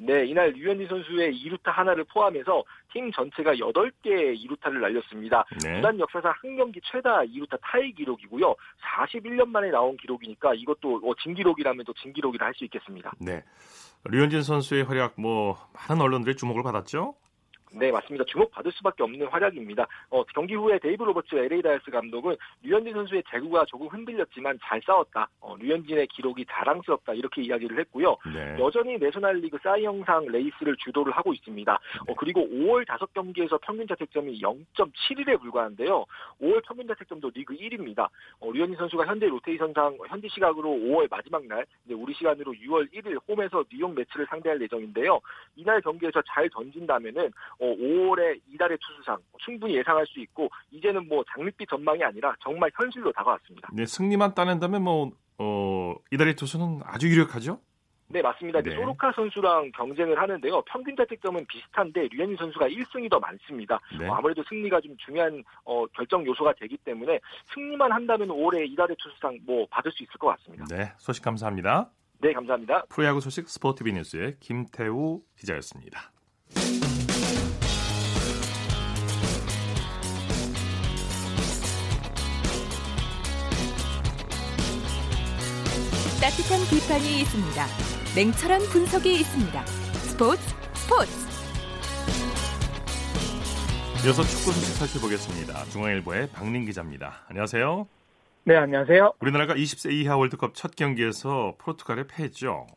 네, 0.00 0.26
이날 0.26 0.50
류현진 0.50 0.88
선수의 0.88 1.32
2루타 1.32 1.66
하나를 1.66 2.02
포함해서 2.12 2.64
팀 2.92 3.12
전체가 3.12 3.52
8개의 3.54 4.36
2루타를 4.44 4.80
날렸습니다. 4.80 5.44
네. 5.62 5.76
구단 5.76 6.00
역사상 6.00 6.32
한 6.36 6.56
경기 6.56 6.80
최다 6.82 7.20
2루타 7.20 7.60
타이 7.62 7.92
기록이고요. 7.92 8.56
41년 8.82 9.46
만에 9.48 9.70
나온 9.70 9.96
기록이니까 9.96 10.54
이것도 10.54 11.00
어, 11.04 11.12
진기록이라면 11.22 11.84
또 11.84 11.92
진기록이라 12.02 12.46
할 12.46 12.54
수 12.54 12.64
있겠습니다. 12.64 13.12
네. 13.20 13.44
류현진 14.06 14.42
선수의 14.42 14.82
활약 14.84 15.14
뭐 15.16 15.56
많은 15.88 16.02
언론들의 16.02 16.36
주목을 16.36 16.62
받았죠? 16.64 17.14
네, 17.76 17.90
맞습니다. 17.90 18.24
주목받을 18.26 18.70
수밖에 18.72 19.02
없는 19.02 19.26
활약입니다. 19.26 19.86
어, 20.10 20.22
경기 20.32 20.54
후에 20.54 20.78
데이브 20.78 21.02
로버츠 21.02 21.34
LA 21.34 21.60
다저스 21.60 21.90
감독은 21.90 22.36
류현진 22.62 22.94
선수의 22.94 23.24
제구가 23.28 23.64
조금 23.66 23.88
흔들렸지만 23.88 24.58
잘 24.62 24.80
싸웠다. 24.86 25.28
어, 25.40 25.56
류현진의 25.56 26.06
기록이 26.06 26.46
자랑스럽다. 26.48 27.14
이렇게 27.14 27.42
이야기를 27.42 27.78
했고요. 27.80 28.16
네. 28.32 28.56
여전히 28.60 28.96
내셔널 28.96 29.40
리그 29.40 29.58
사이영상 29.60 30.26
레이스를 30.26 30.76
주도를 30.84 31.12
하고 31.12 31.32
있습니다. 31.32 31.72
어, 31.72 31.78
네. 32.06 32.14
그리고 32.16 32.42
5월 32.42 32.86
5경기에서 32.86 33.60
평균 33.60 33.88
자책점이 33.88 34.40
0.71에 34.40 35.40
불과한데요. 35.40 36.04
5월 36.40 36.62
평균 36.64 36.86
자책점도 36.86 37.32
리그 37.34 37.56
1위입니다. 37.56 38.08
어, 38.38 38.52
류현진 38.52 38.76
선수가 38.76 39.04
현재 39.06 39.26
로테이션상 39.26 39.98
현지 40.08 40.28
시각으로 40.28 40.68
5월 40.70 41.10
마지막 41.10 41.44
날, 41.46 41.66
우리 41.90 42.14
시간으로 42.14 42.52
6월 42.52 42.92
1일 42.92 43.18
홈에서 43.28 43.64
뉴욕 43.72 43.92
메츠를 43.94 44.26
상대할 44.30 44.62
예정인데요. 44.62 45.20
이날 45.56 45.80
경기에서 45.80 46.22
잘 46.22 46.48
던진다면은 46.50 47.32
어, 47.58 47.63
5월에 47.64 48.40
이달의 48.52 48.78
투수상 48.80 49.18
충분히 49.38 49.76
예상할 49.76 50.06
수 50.06 50.20
있고 50.20 50.48
이제는 50.70 51.08
뭐 51.08 51.24
장밋빛 51.32 51.68
전망이 51.68 52.02
아니라 52.02 52.34
정말 52.40 52.70
현실로 52.74 53.12
다가왔습니다. 53.12 53.68
네, 53.72 53.86
승리만 53.86 54.34
따낸다면 54.34 54.82
뭐 54.82 55.10
어, 55.38 55.94
이달의 56.12 56.36
투수는 56.36 56.80
아주 56.84 57.08
유력하죠? 57.08 57.60
네, 58.08 58.22
맞습니다. 58.22 58.60
네. 58.62 58.74
소로카 58.76 59.12
선수랑 59.12 59.72
경쟁을 59.72 60.20
하는데요. 60.20 60.62
평균 60.62 60.94
자책점은 60.96 61.46
비슷한데 61.46 62.08
류현진 62.12 62.36
선수가 62.36 62.68
1승이 62.68 63.10
더 63.10 63.18
많습니다. 63.18 63.80
네. 63.98 64.06
어, 64.06 64.14
아무래도 64.14 64.44
승리가 64.48 64.80
좀 64.80 64.96
중요한 64.98 65.42
어, 65.64 65.86
결정 65.86 66.24
요소가 66.24 66.52
되기 66.60 66.76
때문에 66.76 67.18
승리만 67.54 67.90
한다면 67.90 68.30
올해 68.30 68.64
이달의 68.64 68.96
투수상 69.00 69.38
뭐 69.44 69.66
받을 69.70 69.90
수 69.90 70.02
있을 70.02 70.12
것 70.18 70.28
같습니다. 70.28 70.64
네, 70.66 70.92
소식 70.98 71.24
감사합니다. 71.24 71.90
네, 72.20 72.32
감사합니다. 72.32 72.84
프로야구 72.88 73.20
소식 73.20 73.48
스포티비 73.48 73.92
뉴스의 73.92 74.36
김태우 74.38 75.22
기자였습니다. 75.36 76.12
따뜻한 86.24 86.56
비판이 86.72 87.20
있습니다. 87.20 87.66
냉철한 88.16 88.60
분석이 88.72 89.12
있습니다. 89.12 89.60
스포츠 90.08 90.40
스포츠. 90.72 91.12
이어서 94.06 94.22
축구 94.22 94.56
소식 94.56 94.72
살펴보겠습니다. 94.72 95.64
중앙일보의 95.64 96.30
박민 96.32 96.64
기자입니다. 96.64 97.26
안녕하세요. 97.28 97.86
네, 98.44 98.56
안녕하세요. 98.56 99.12
우리나라가 99.20 99.52
20세 99.52 99.92
이하 99.92 100.16
월드컵 100.16 100.54
첫 100.54 100.74
경기에서 100.76 101.56
포르투갈에 101.58 102.04
패했죠. 102.06 102.68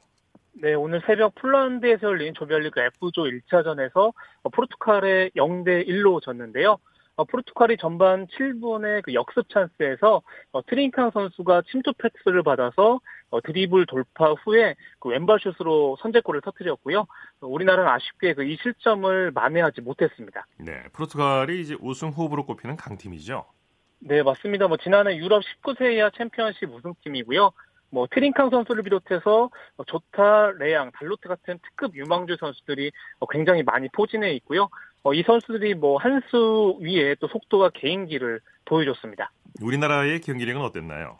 네, 0.51 0.73
오늘 0.73 1.01
새벽 1.07 1.33
폴란드에서 1.35 2.05
열린 2.05 2.33
조별리그 2.33 2.81
F조 2.81 3.23
1차전에서 3.23 4.11
포르투갈에 4.51 5.29
0대 5.37 5.87
1로 5.87 6.21
졌는데요. 6.21 6.79
어, 7.17 7.23
포르투갈이 7.23 7.77
전반 7.77 8.27
7분의 8.27 9.01
그 9.03 9.13
역습 9.13 9.49
찬스에서 9.49 10.21
어, 10.51 10.65
트링캉 10.65 11.11
선수가 11.11 11.63
침투 11.71 11.91
패스를 11.93 12.43
받아서 12.43 12.99
어, 13.29 13.41
드리블 13.41 13.85
돌파 13.87 14.31
후에 14.33 14.75
그 14.99 15.09
왼발 15.09 15.39
슛으로 15.39 15.97
선제골을 16.01 16.41
터뜨렸고요. 16.41 17.05
우리나라는 17.41 17.91
아쉽게 17.91 18.33
그 18.33 18.43
이 18.47 18.55
실점을 18.61 19.31
만회하지 19.31 19.81
못했습니다. 19.81 20.45
네, 20.57 20.83
포르투갈이 20.93 21.59
이제 21.61 21.75
우승 21.81 22.09
후보로 22.09 22.45
꼽히는 22.45 22.77
강팀이죠. 22.77 23.45
네, 23.99 24.23
맞습니다. 24.23 24.67
뭐 24.67 24.77
지난해 24.77 25.17
유럽 25.17 25.43
19세 25.43 25.93
이하 25.95 26.09
챔피언십 26.15 26.69
우승팀이고요. 26.73 27.51
뭐 27.89 28.05
트링캉 28.11 28.49
선수를 28.49 28.83
비롯해서 28.83 29.49
조타, 29.87 30.51
레양, 30.59 30.91
달로트 30.91 31.27
같은 31.27 31.57
특급 31.63 31.95
유망주 31.95 32.35
선수들이 32.39 32.91
굉장히 33.31 33.63
많이 33.63 33.87
포진해 33.89 34.31
있고요. 34.35 34.69
이 35.13 35.23
선수들이 35.23 35.73
뭐 35.75 35.97
한 35.99 36.21
수 36.29 36.77
위에 36.81 37.15
또 37.19 37.27
속도와 37.29 37.69
개인기를 37.73 38.41
보여줬습니다. 38.65 39.31
우리나라의 39.61 40.19
경기력은 40.21 40.61
어땠나요? 40.61 41.19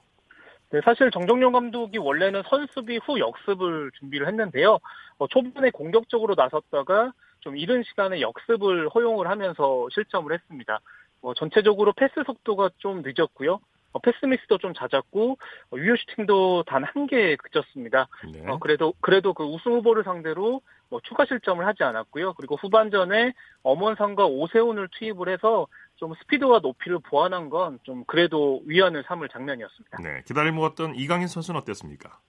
네, 0.70 0.82
사실 0.84 1.10
정정용 1.12 1.54
감독이 1.54 1.98
원래는 1.98 2.44
선수비 2.50 2.98
후 2.98 3.20
역습을 3.20 3.92
준비를 4.00 4.28
했는데요. 4.28 4.80
어, 5.18 5.28
초반에 5.28 5.70
공격적으로 5.70 6.36
나섰다가 6.36 7.14
좀 7.40 7.56
이른 7.56 7.84
시간에 7.84 8.20
역습을 8.20 8.90
허용을 8.90 9.30
하면서 9.30 9.88
실점을 9.92 10.32
했습니다. 10.34 10.80
어, 11.22 11.34
전체적으로 11.34 11.94
패스 11.94 12.22
속도가 12.26 12.72
좀 12.80 13.02
늦었고요. 13.02 13.62
어, 13.94 14.00
패스 14.00 14.25
미스도 14.25 14.58
좀 14.58 14.74
잦았고 14.74 15.38
어, 15.72 15.77
유효 15.77 15.96
슈팅도 15.96 16.63
단 16.67 16.84
한 16.84 17.08
개에 17.08 17.36
그쳤습니다. 17.36 18.08
네. 18.32 18.44
어, 18.48 18.58
그래도 18.60 18.94
그래도 19.01 19.34
그 19.34 19.44
우승 19.44 19.74
후보를 19.74 20.03
상대로 20.03 20.62
뭐 20.89 21.01
추가 21.03 21.25
실점을 21.25 21.65
하지 21.65 21.84
않았고요. 21.84 22.34
그리고 22.34 22.56
후반전에 22.56 23.34
엄원상과 23.63 24.25
오세훈을 24.25 24.88
투입을 24.91 25.27
해서 25.29 25.67
좀 25.98 26.13
스피드와 26.15 26.60
높이를 26.60 27.00
보완한 27.00 27.50
건 27.50 27.79
좀 27.84 28.03
그래도 28.06 28.62
위안을 28.65 29.03
삼을 29.08 29.29
장면이었습니다. 29.29 29.98
네, 30.01 30.22
기다려 30.25 30.51
먹었던 30.51 30.96
이강인 30.96 31.27
선수는 31.27 31.60
어땠습니까? 31.62 32.20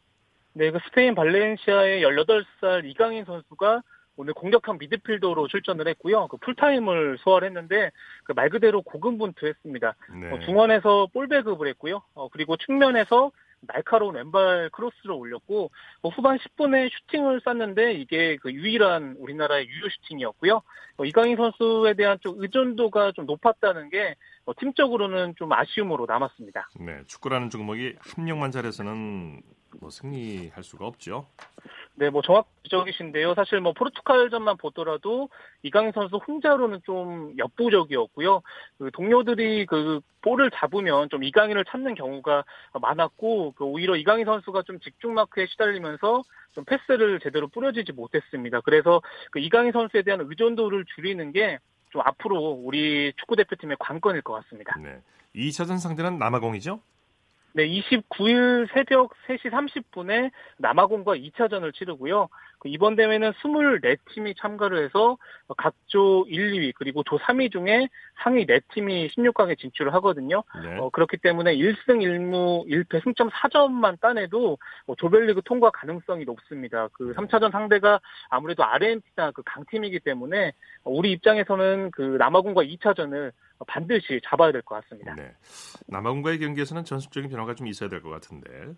네, 0.54 0.70
그 0.72 0.78
스페인 0.86 1.14
발렌시아의 1.14 2.02
18살 2.02 2.84
이강인 2.86 3.24
선수가 3.26 3.82
오늘 4.18 4.34
공격형 4.34 4.78
미드필더로 4.78 5.46
출전을 5.46 5.86
했고요. 5.88 6.26
그 6.26 6.36
풀타임을 6.38 7.18
소화했는데 7.20 7.92
그 8.24 8.32
말 8.34 8.50
그대로 8.50 8.82
고군분투했습니다. 8.82 9.94
네. 10.20 10.30
어, 10.32 10.38
중원에서 10.40 11.08
볼 11.12 11.28
배급을 11.28 11.66
했고요. 11.68 12.02
어, 12.14 12.28
그리고 12.28 12.56
측면에서 12.56 13.30
날카로운 13.60 14.14
왼발 14.14 14.70
크로스를 14.70 15.10
올렸고 15.12 15.70
뭐 16.02 16.10
후반 16.12 16.38
10분에 16.38 16.88
슈팅을 16.90 17.40
쐈는데 17.44 17.94
이게 17.94 18.36
그 18.36 18.52
유일한 18.52 19.16
우리나라의 19.18 19.66
유효 19.68 19.88
슈팅이었고요. 19.88 20.62
어, 20.98 21.04
이강인 21.04 21.36
선수에 21.36 21.94
대한 21.94 22.18
좀 22.20 22.34
의존도가 22.42 23.12
좀 23.12 23.26
높았다는 23.26 23.90
게 23.90 24.14
어, 24.44 24.52
팀적으로는 24.58 25.34
좀 25.36 25.52
아쉬움으로 25.52 26.06
남았습니다. 26.06 26.68
네, 26.80 27.00
축구라는 27.06 27.50
종목이 27.50 27.94
한 28.00 28.13
명만 28.13 28.50
잘해서는 28.52 29.42
뭐 29.80 29.90
승리할 29.90 30.62
수가 30.62 30.86
없죠. 30.86 31.26
네, 31.98 32.10
뭐 32.10 32.22
정확적이신데요. 32.22 33.34
사실 33.34 33.60
뭐 33.60 33.72
포르투갈전만 33.72 34.56
보더라도 34.56 35.28
이강인 35.62 35.92
선수 35.92 36.16
혼자로는 36.16 36.80
좀 36.84 37.34
역부족이었고요. 37.38 38.42
그 38.78 38.90
동료들이 38.92 39.66
그 39.66 40.00
볼을 40.22 40.50
잡으면 40.54 41.08
좀 41.10 41.24
이강인을 41.24 41.64
찾는 41.64 41.94
경우가 41.94 42.44
많았고 42.80 43.52
그 43.52 43.64
오히려 43.64 43.96
이강인 43.96 44.24
선수가 44.24 44.62
좀 44.62 44.78
직중 44.80 45.14
마크에 45.14 45.46
시달리면서 45.46 46.22
좀 46.52 46.64
패스를 46.64 47.20
제대로 47.20 47.48
뿌려지지 47.48 47.92
못했습니다. 47.92 48.60
그래서 48.60 49.02
그 49.30 49.40
이강인 49.40 49.72
선수에 49.72 50.02
대한 50.02 50.20
의존도를 50.20 50.84
줄이는 50.94 51.32
게 51.32 51.58
좀 51.90 52.02
앞으로 52.04 52.50
우리 52.62 53.12
축구 53.16 53.36
대표팀의 53.36 53.76
관건일 53.80 54.22
것 54.22 54.34
같습니다. 54.34 54.76
네. 54.78 55.00
2차전 55.34 55.78
상대는 55.78 56.18
남아공이죠? 56.18 56.80
네, 57.54 57.66
29일 57.66 58.68
새벽 58.72 59.12
3시 59.26 59.50
30분에 59.50 60.30
남아공과 60.58 61.16
2차전을 61.16 61.74
치르고요. 61.74 62.28
그 62.58 62.68
이번 62.68 62.96
대회는 62.96 63.32
24팀이 63.32 64.36
참가를 64.36 64.84
해서 64.84 65.16
각조 65.56 66.26
1, 66.28 66.52
2위 66.52 66.72
그리고 66.74 67.02
조 67.04 67.18
3위 67.18 67.52
중에 67.52 67.88
상위 68.22 68.46
4팀이 68.46 69.08
16강에 69.10 69.58
진출을 69.58 69.94
하거든요. 69.94 70.42
네. 70.62 70.76
어, 70.78 70.90
그렇기 70.90 71.18
때문에 71.18 71.54
1승 71.56 71.76
1무 72.02 72.66
1패 72.68 73.02
승점 73.04 73.30
4점만 73.30 74.00
따내도 74.00 74.58
뭐 74.86 74.96
조별리그 74.96 75.42
통과 75.44 75.70
가능성이 75.70 76.24
높습니다. 76.24 76.88
그 76.92 77.14
3차전 77.14 77.52
상대가 77.52 78.00
아무래도 78.28 78.64
아르헨티나 78.64 79.30
그 79.32 79.42
강팀이기 79.44 80.00
때문에 80.00 80.52
우리 80.84 81.12
입장에서는 81.12 81.90
그 81.92 82.02
남아공과 82.18 82.62
2차전을 82.64 83.32
반드시 83.66 84.20
잡아야 84.24 84.52
될 84.52 84.62
것 84.62 84.76
같습니다. 84.82 85.14
네. 85.14 85.32
남아공과의 85.88 86.38
경기에서는 86.38 86.84
전술적인 86.84 87.30
변화가 87.30 87.54
좀 87.54 87.66
있어야 87.66 87.88
될 87.88 88.02
것 88.02 88.10
같은데. 88.10 88.74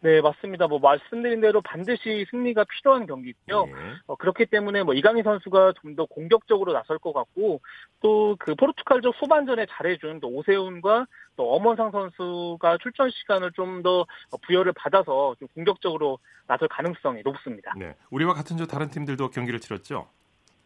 네, 0.00 0.20
맞습니다. 0.20 0.68
뭐 0.68 0.78
말씀드린 0.78 1.40
대로 1.40 1.60
반드시 1.60 2.24
승리가 2.30 2.64
필요한 2.64 3.06
경기고요. 3.06 3.66
네. 3.66 3.72
어, 4.06 4.14
그렇기 4.14 4.46
때문에 4.46 4.84
뭐 4.84 4.94
이강인 4.94 5.24
선수가 5.24 5.72
좀 5.82 5.96
더 5.96 6.04
공격적으로 6.06 6.72
나설 6.72 6.98
것 6.98 7.12
같고 7.12 7.60
또 8.00 8.36
그 8.38 8.54
포르투갈적 8.54 9.14
후반전에 9.20 9.66
잘해준 9.70 10.20
또 10.20 10.28
오세훈과 10.28 11.06
또 11.36 11.52
엄원상 11.54 11.90
선수가 11.90 12.78
출전 12.82 13.10
시간을 13.10 13.52
좀 13.52 13.82
더 13.82 14.06
부여를 14.42 14.72
받아서 14.74 15.34
좀 15.38 15.48
공격적으로 15.54 16.18
나설 16.46 16.68
가능성이 16.68 17.22
높습니다. 17.24 17.72
네, 17.76 17.94
우리와 18.10 18.34
같은 18.34 18.56
조 18.56 18.66
다른 18.66 18.88
팀들도 18.88 19.30
경기를 19.30 19.58
치렀죠. 19.60 20.08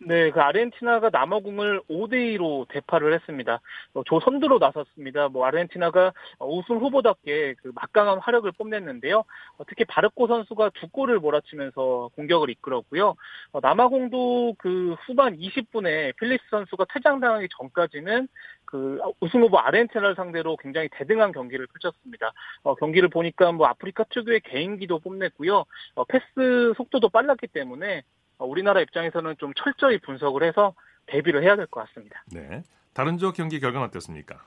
네, 0.05 0.31
그 0.31 0.41
아르헨티나가 0.41 1.11
남아공을 1.11 1.83
5대 1.89 2.37
2로 2.37 2.67
대파를 2.69 3.13
했습니다. 3.15 3.61
어, 3.95 4.03
조 4.05 4.21
선두로 4.21 4.59
나섰습니다. 4.59 5.29
뭐 5.29 5.47
아르헨티나가 5.47 6.13
우승 6.41 6.79
후보답게 6.79 7.55
그 7.63 7.73
막강한 7.75 8.19
화력을 8.19 8.51
뽐냈는데요. 8.53 9.19
어, 9.19 9.65
특히 9.69 9.85
바르코 9.85 10.27
선수가 10.27 10.71
두 10.75 10.89
골을 10.89 11.21
몰아치면서 11.21 12.11
공격을 12.17 12.51
이끌었고요. 12.51 13.15
어, 13.53 13.61
남아공도 13.61 14.57
그 14.59 14.97
후반 15.07 15.37
20분에 15.37 16.17
필리스 16.17 16.43
선수가 16.51 16.87
퇴장당하기 16.93 17.49
전까지는 17.57 18.29
그 18.65 18.99
우승 19.21 19.43
후보 19.43 19.59
아르헨티나를 19.59 20.15
상대로 20.17 20.57
굉장히 20.57 20.89
대등한 20.91 21.31
경기를 21.31 21.67
펼쳤습니다. 21.67 22.33
어, 22.65 22.75
경기를 22.75 23.09
보니까 23.09 23.53
뭐 23.53 23.67
아프리카 23.67 24.05
특유의 24.05 24.41
개인기도 24.41 24.99
뽐냈고요. 24.99 25.65
어, 25.95 26.05
패스 26.05 26.73
속도도 26.77 27.09
빨랐기 27.11 27.49
때문에 27.49 27.99
어, 27.99 28.03
우리나라 28.39 28.81
입장에서는 28.81 29.37
좀 29.39 29.53
철저히 29.55 29.99
분석을 29.99 30.43
해서 30.43 30.75
대비를 31.07 31.43
해야 31.43 31.57
될 31.57 31.67
것 31.67 31.87
같습니다. 31.87 32.23
네. 32.33 32.63
다른 32.95 33.19
조 33.19 33.33
경기 33.33 33.61
결과는 33.61 33.87
어땠습니까? 33.89 34.45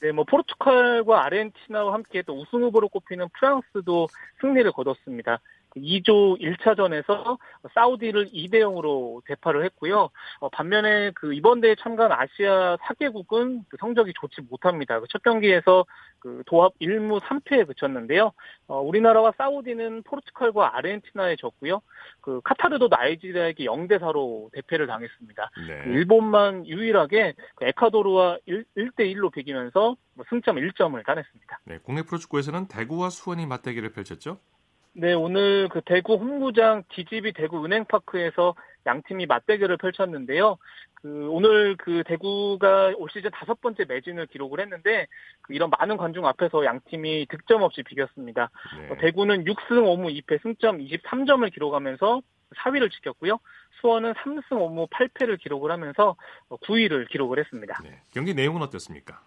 네, 0.00 0.10
뭐 0.12 0.24
포르투갈과 0.24 1.24
아르헨티나와 1.24 1.94
함께 1.94 2.22
또 2.22 2.38
우승 2.40 2.62
후보로 2.62 2.88
꼽히는 2.88 3.28
프랑스도 3.38 4.08
승리를 4.40 4.70
거뒀습니다. 4.72 5.40
2조 5.76 6.40
1차전에서 6.40 7.38
사우디를 7.74 8.30
2대 8.30 8.54
0으로 8.54 9.22
대파를 9.26 9.64
했고요. 9.64 10.10
어, 10.40 10.48
반면에 10.48 11.12
그 11.14 11.32
이번 11.32 11.60
대회 11.60 11.74
참가한 11.76 12.12
아시아 12.12 12.76
4개국은 12.76 13.62
그 13.68 13.76
성적이 13.78 14.12
좋지 14.20 14.42
못합니다. 14.50 14.98
그 15.00 15.06
첫 15.12 15.22
경기에서 15.22 15.84
그 16.20 16.42
도합 16.46 16.72
1무 16.80 17.20
3패에 17.20 17.66
그쳤는데요. 17.66 18.32
어, 18.66 18.80
우리나라와 18.80 19.32
사우디는 19.36 20.04
포르투갈과 20.04 20.76
아르헨티나에 20.76 21.36
졌고요. 21.36 21.82
그 22.20 22.40
카타르도 22.42 22.88
나이지리아에게 22.88 23.64
0대 23.64 23.98
4로 23.98 24.50
대패를 24.52 24.86
당했습니다. 24.86 25.50
네. 25.68 25.82
그 25.84 25.90
일본만 25.90 26.66
유일하게 26.66 27.34
그 27.56 27.66
에콰도르와 27.66 28.38
1, 28.46 28.64
1대 28.76 29.00
1로 29.14 29.30
비기면서 29.32 29.96
뭐 30.14 30.24
승점 30.30 30.56
1점을 30.56 31.04
따냈습니다. 31.04 31.60
네, 31.64 31.78
국내 31.82 32.02
프로축구에서는 32.02 32.68
대구와 32.68 33.10
수원이 33.10 33.46
맞대결을 33.46 33.92
펼쳤죠. 33.92 34.38
네, 34.94 35.14
오늘 35.14 35.68
그 35.68 35.80
대구 35.84 36.14
홈구장 36.14 36.82
DGB 36.94 37.32
대구 37.32 37.64
은행파크에서 37.64 38.54
양 38.86 39.02
팀이 39.02 39.26
맞대결을 39.26 39.78
펼쳤는데요. 39.78 40.58
그 40.94 41.28
오늘 41.30 41.76
그 41.76 42.02
대구가 42.06 42.92
올 42.96 43.08
시즌 43.10 43.30
다섯 43.30 43.60
번째 43.60 43.84
매진을 43.88 44.26
기록을 44.26 44.60
했는데 44.60 45.06
그 45.40 45.54
이런 45.54 45.70
많은 45.70 45.96
관중 45.96 46.26
앞에서 46.26 46.64
양 46.64 46.80
팀이 46.90 47.26
득점 47.30 47.62
없이 47.62 47.82
비겼습니다. 47.82 48.50
네. 48.78 48.90
어, 48.90 48.96
대구는 49.00 49.44
6승 49.44 49.70
5무 49.70 50.22
2패 50.22 50.42
승점 50.42 50.78
23점을 50.78 51.52
기록하면서 51.52 52.20
4위를 52.56 52.90
지켰고요. 52.92 53.38
수원은 53.80 54.12
3승 54.12 54.50
5무 54.50 54.90
8패를 54.90 55.40
기록을 55.40 55.70
하면서 55.70 56.16
9위를 56.50 57.08
기록을 57.08 57.38
했습니다. 57.38 57.80
네. 57.82 58.00
경기 58.12 58.34
내용은 58.34 58.62
어땠습니까? 58.62 59.22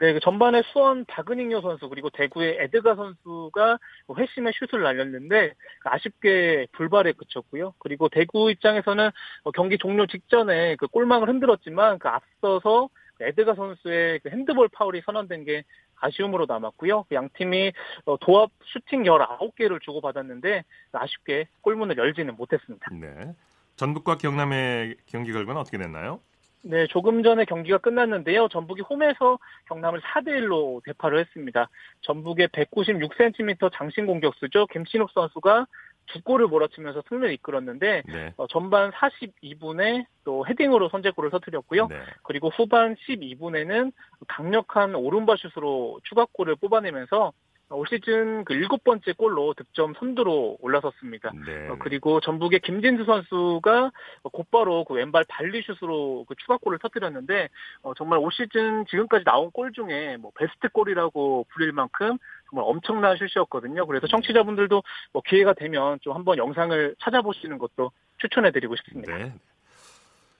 네, 0.00 0.12
그 0.12 0.20
전반에 0.20 0.62
수원 0.72 1.04
박은익요 1.04 1.60
선수 1.60 1.88
그리고 1.88 2.10
대구의 2.10 2.58
에드가 2.60 2.96
선수가 2.96 3.78
회심의 4.18 4.52
슛을 4.54 4.82
날렸는데 4.82 5.54
아쉽게 5.84 6.66
불발에 6.72 7.12
그쳤고요. 7.12 7.74
그리고 7.78 8.08
대구 8.08 8.50
입장에서는 8.50 9.10
경기 9.54 9.78
종료 9.78 10.06
직전에 10.06 10.76
그 10.76 10.88
골망을 10.88 11.28
흔들었지만 11.28 11.98
그 12.00 12.08
앞서서 12.08 12.88
에드가 13.20 13.54
선수의 13.54 14.18
그 14.20 14.30
핸드볼 14.30 14.68
파울이 14.72 15.00
선언된 15.06 15.44
게 15.44 15.62
아쉬움으로 16.00 16.46
남았고요. 16.46 17.04
그양 17.04 17.28
팀이 17.34 17.72
도합 18.20 18.50
슈팅 18.64 19.04
19개를 19.04 19.80
주고받았는데 19.80 20.64
아쉽게 20.92 21.46
골문을 21.60 21.96
열지는 21.96 22.34
못했습니다. 22.34 22.90
네. 22.92 23.32
전북과 23.76 24.16
경남의 24.16 24.96
경기 25.06 25.32
결과는 25.32 25.60
어떻게 25.60 25.78
됐나요? 25.78 26.20
네, 26.66 26.86
조금 26.86 27.22
전에 27.22 27.44
경기가 27.44 27.76
끝났는데요. 27.78 28.48
전북이 28.48 28.80
홈에서 28.82 29.38
경남을 29.66 30.00
4대 30.00 30.28
1로 30.28 30.82
대파를 30.84 31.18
했습니다. 31.18 31.68
전북의 32.00 32.48
196cm 32.48 33.70
장신 33.74 34.06
공격수죠. 34.06 34.66
김신욱 34.68 35.10
선수가 35.10 35.66
두 36.06 36.22
골을 36.22 36.46
몰아치면서 36.48 37.02
승리를 37.08 37.32
이끌었는데 37.34 38.02
네. 38.06 38.32
어, 38.38 38.46
전반 38.46 38.90
42분에 38.92 40.06
또 40.24 40.46
헤딩으로 40.46 40.88
선제골을 40.88 41.30
터뜨렸고요. 41.30 41.88
네. 41.88 41.96
그리고 42.22 42.48
후반 42.48 42.96
12분에는 42.96 43.92
강력한 44.26 44.94
오른발 44.94 45.36
슛으로 45.38 46.00
추가골을 46.04 46.56
뽑아내면서 46.56 47.32
올 47.70 47.86
시즌 47.88 48.44
그 48.44 48.52
일곱 48.52 48.84
번째 48.84 49.12
골로 49.12 49.54
득점 49.54 49.94
선두로 49.98 50.58
올라섰습니다. 50.60 51.32
네. 51.46 51.68
어, 51.68 51.76
그리고 51.78 52.20
전북의 52.20 52.60
김진수 52.60 53.04
선수가 53.04 53.90
곧바로 54.32 54.84
그 54.84 54.94
왼발 54.94 55.24
발리슛으로 55.28 56.26
그 56.28 56.34
추가골을 56.36 56.78
터뜨렸는데 56.78 57.48
어, 57.82 57.94
정말 57.94 58.18
올 58.18 58.30
시즌 58.32 58.84
지금까지 58.86 59.24
나온 59.24 59.50
골 59.50 59.72
중에 59.72 60.18
뭐 60.18 60.30
베스트 60.38 60.68
골이라고 60.68 61.46
불릴 61.50 61.72
만큼 61.72 62.18
정말 62.50 62.66
엄청난 62.68 63.16
슛이었거든요. 63.16 63.86
그래서 63.86 64.06
청취자분들도 64.06 64.82
뭐 65.12 65.22
기회가 65.24 65.54
되면 65.54 65.98
좀 66.02 66.14
한번 66.14 66.36
영상을 66.36 66.96
찾아보시는 67.00 67.58
것도 67.58 67.92
추천해드리고 68.18 68.76
싶습니다. 68.76 69.16
네. 69.16 69.32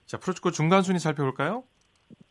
자 0.05 0.17
프로축구 0.17 0.51
중간 0.51 0.83
순위 0.83 0.99
살펴볼까요? 0.99 1.63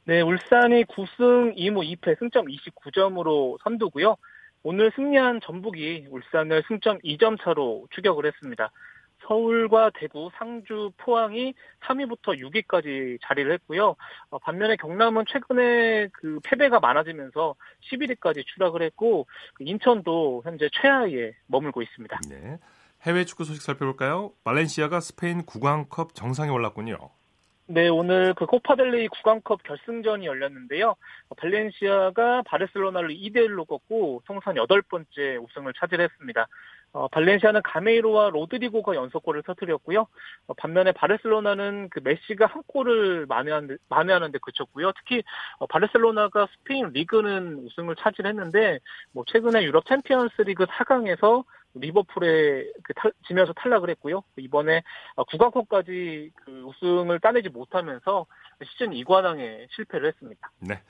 네, 0.06 0.20
울산이 0.20 0.84
9승 0.84 1.56
2무 1.56 1.96
2패 1.96 2.18
승점 2.18 2.46
29점으로 2.46 3.58
선두고요. 3.62 4.16
오늘 4.64 4.90
승리한 4.96 5.40
전북이 5.42 6.06
울산을 6.10 6.64
승점 6.66 6.98
2점 7.00 7.38
차로 7.42 7.86
추격을 7.90 8.24
했습니다. 8.26 8.72
서울과 9.26 9.90
대구, 9.94 10.30
상주, 10.38 10.92
포항이 10.96 11.54
3위부터 11.82 12.38
6위까지 12.38 13.18
자리를 13.22 13.52
했고요. 13.52 13.94
어, 14.30 14.38
반면에 14.38 14.76
경남은 14.76 15.24
최근에 15.28 16.08
그 16.12 16.40
패배가 16.42 16.80
많아지면서 16.80 17.54
11위까지 17.90 18.44
추락을 18.46 18.82
했고 18.82 19.26
그 19.54 19.64
인천도 19.66 20.42
현재 20.44 20.68
최하위에 20.72 21.34
머물고 21.46 21.82
있습니다. 21.82 22.20
네. 22.28 22.58
해외 23.02 23.24
축구 23.26 23.44
소식 23.44 23.62
살펴볼까요? 23.62 24.32
발렌시아가 24.44 25.00
스페인 25.00 25.44
구강컵 25.44 26.14
정상에 26.14 26.50
올랐군요. 26.50 27.10
네, 27.66 27.88
오늘 27.88 28.34
그 28.34 28.44
코파델레이 28.44 29.08
구강컵 29.08 29.62
결승전이 29.62 30.26
열렸는데요. 30.26 30.96
발렌시아가 31.38 32.42
바르셀로나를 32.42 33.08
2대 33.08 33.36
1로 33.36 33.66
꺾고 33.66 34.22
통산 34.26 34.56
8번째 34.56 35.42
우승을 35.42 35.72
차지했습니다. 35.72 36.46
어, 36.92 37.08
발렌시아는 37.08 37.62
가메이로와 37.62 38.30
로드리고가 38.30 38.94
연속골을 38.94 39.44
터뜨렸고요. 39.44 40.06
어, 40.46 40.54
반면에 40.54 40.92
바르셀로나는 40.92 41.88
그 41.90 42.00
메시가 42.04 42.44
한 42.44 42.62
골을 42.66 43.24
만회하는데, 43.26 43.76
만회하는데 43.88 44.38
그쳤고요. 44.42 44.92
특히 44.92 45.22
어, 45.58 45.66
바르셀로나가 45.66 46.46
스페인 46.52 46.90
리그는 46.90 47.64
우승을 47.64 47.96
차지했는데 47.96 48.78
뭐 49.12 49.24
최근에 49.26 49.64
유럽 49.64 49.86
챔피언스리그 49.86 50.66
4강에서 50.66 51.44
리버풀에 51.74 52.72
그 52.82 52.94
탈, 52.94 53.12
지면서 53.26 53.52
탈락을 53.54 53.90
했고요. 53.90 54.22
이번에 54.36 54.82
국왕컵까지 55.30 56.30
그 56.34 56.62
우승을 56.62 57.20
따내지 57.20 57.48
못하면서 57.48 58.26
시즌 58.64 58.90
2관왕에 58.90 59.66
실패를 59.70 60.08
했습니다. 60.08 60.50
네. 60.60 60.80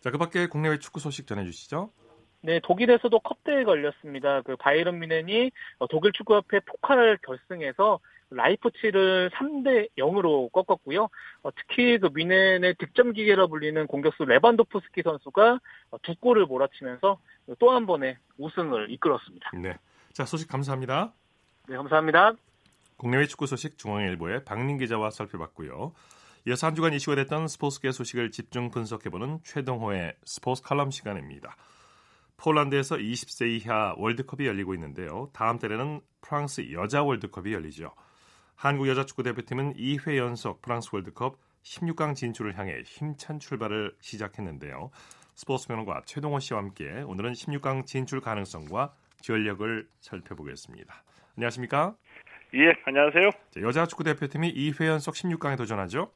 자, 0.00 0.10
그 0.10 0.18
밖에 0.18 0.46
국내외 0.46 0.78
축구 0.78 1.00
소식 1.00 1.26
전해주시죠. 1.26 1.90
네, 2.42 2.60
독일에서도 2.62 3.18
컵대회 3.20 3.64
열렸습니다. 3.64 4.42
그 4.42 4.54
바이에른 4.56 4.98
뮌헨이 4.98 5.50
독일 5.88 6.12
축구협회 6.12 6.60
포칼 6.60 7.18
결승에서 7.26 8.00
라이프치히를 8.30 9.30
3대 9.30 9.88
0으로 9.96 10.50
꺾었고요. 10.52 11.08
어, 11.42 11.50
특히 11.54 11.98
그 11.98 12.10
뮌헨의 12.12 12.74
득점 12.78 13.12
기계라 13.12 13.46
불리는 13.46 13.86
공격수 13.86 14.24
레반도프스키 14.24 15.02
선수가 15.02 15.60
두 16.02 16.14
골을 16.16 16.46
몰아치면서 16.46 17.18
또 17.58 17.70
한 17.70 17.86
번의 17.86 18.16
우승을 18.38 18.90
이끌었습니다. 18.90 19.50
네. 19.54 19.76
자, 20.14 20.24
소식 20.24 20.46
감사합니다. 20.46 21.12
네, 21.66 21.76
감사합니다. 21.76 22.34
국내외 22.96 23.26
축구 23.26 23.48
소식 23.48 23.76
중앙일보의 23.76 24.44
박민 24.44 24.78
기자와 24.78 25.10
살펴봤고요. 25.10 25.92
이어서 26.46 26.68
한 26.68 26.76
주간 26.76 26.94
이슈가 26.94 27.16
됐던 27.16 27.48
스포츠계 27.48 27.90
소식을 27.90 28.30
집중 28.30 28.70
분석해보는 28.70 29.40
최동호의 29.42 30.14
스포츠 30.24 30.62
칼럼 30.62 30.92
시간입니다. 30.92 31.56
폴란드에서 32.36 32.94
20세 32.94 33.48
이하 33.56 33.94
월드컵이 33.96 34.46
열리고 34.46 34.74
있는데요. 34.74 35.30
다음 35.32 35.58
달에는 35.58 36.00
프랑스 36.20 36.70
여자 36.70 37.02
월드컵이 37.02 37.52
열리죠. 37.52 37.92
한국 38.54 38.86
여자 38.86 39.04
축구 39.04 39.24
대표팀은 39.24 39.74
2회 39.74 40.16
연속 40.16 40.62
프랑스 40.62 40.90
월드컵 40.92 41.38
16강 41.64 42.14
진출을 42.14 42.56
향해 42.56 42.82
힘찬 42.86 43.40
출발을 43.40 43.96
시작했는데요. 44.00 44.92
스포츠 45.34 45.66
평론가 45.66 46.02
최동호 46.06 46.38
씨와 46.38 46.60
함께 46.60 47.02
오늘은 47.04 47.32
16강 47.32 47.84
진출 47.84 48.20
가능성과 48.20 48.92
전력을 49.24 49.86
살펴보겠습니다. 50.00 51.02
안녕하십니까? 51.36 51.94
예, 52.54 52.74
안녕하세요. 52.84 53.30
여자 53.62 53.86
축구 53.86 54.04
대표팀이 54.04 54.52
2회 54.52 54.86
연속 54.86 55.14
16강에 55.14 55.56
도전하죠. 55.56 56.10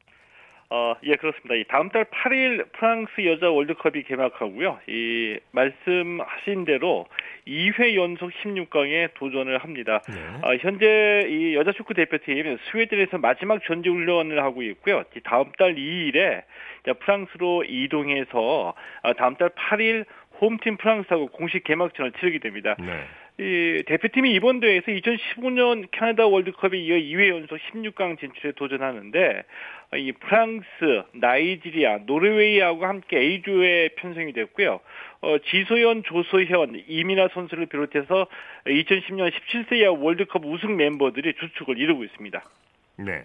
어, 0.70 0.94
예, 1.04 1.16
그렇습니다. 1.16 1.54
이 1.54 1.64
다음 1.64 1.88
달 1.88 2.04
8일 2.04 2.70
프랑스 2.72 3.24
여자 3.24 3.48
월드컵이 3.48 4.02
개막하고요. 4.02 4.80
이 4.86 5.38
말씀하신 5.52 6.66
대로 6.66 7.06
2회 7.46 7.94
연속 7.94 8.30
16강에 8.30 9.14
도전을 9.14 9.56
합니다. 9.58 10.02
네. 10.06 10.14
어, 10.42 10.54
현재 10.60 11.26
이 11.30 11.54
여자 11.54 11.72
축구 11.72 11.94
대표팀 11.94 12.58
스웨덴에서 12.70 13.16
마지막 13.16 13.64
전지 13.64 13.88
훈련을 13.88 14.42
하고 14.44 14.62
있고요. 14.62 15.04
다음 15.24 15.50
달 15.56 15.74
2일에 15.74 16.42
프랑스로 17.00 17.64
이동해서 17.64 18.74
어, 19.02 19.12
다음 19.14 19.36
달 19.36 19.48
8일 19.48 20.04
홈팀 20.40 20.76
프랑스하고 20.76 21.28
공식 21.28 21.64
개막전을 21.64 22.12
치르게 22.12 22.38
됩니다. 22.38 22.76
네. 22.78 23.04
이 23.40 23.84
대표팀이 23.86 24.32
이번 24.34 24.58
대회에서 24.58 24.86
2015년 24.86 25.86
캐나다 25.92 26.26
월드컵에 26.26 26.76
이어 26.76 26.96
2회 26.96 27.28
연속 27.28 27.56
16강 27.70 28.18
진출에 28.18 28.52
도전하는데 28.52 29.44
이 29.96 30.12
프랑스, 30.12 30.64
나이지리아, 31.12 31.98
노르웨이하고 32.06 32.84
함께 32.84 33.16
A조에 33.16 33.90
편성이 33.96 34.32
됐고요. 34.32 34.80
어, 35.20 35.36
지소연, 35.50 36.02
조소현, 36.02 36.82
이민아 36.88 37.28
선수를 37.32 37.66
비롯해서 37.66 38.26
2010년 38.66 39.30
17세 39.30 39.76
이하 39.76 39.92
월드컵 39.92 40.44
우승 40.44 40.76
멤버들이 40.76 41.34
주축을 41.34 41.78
이루고 41.78 42.04
있습니다. 42.04 42.42
네. 42.98 43.24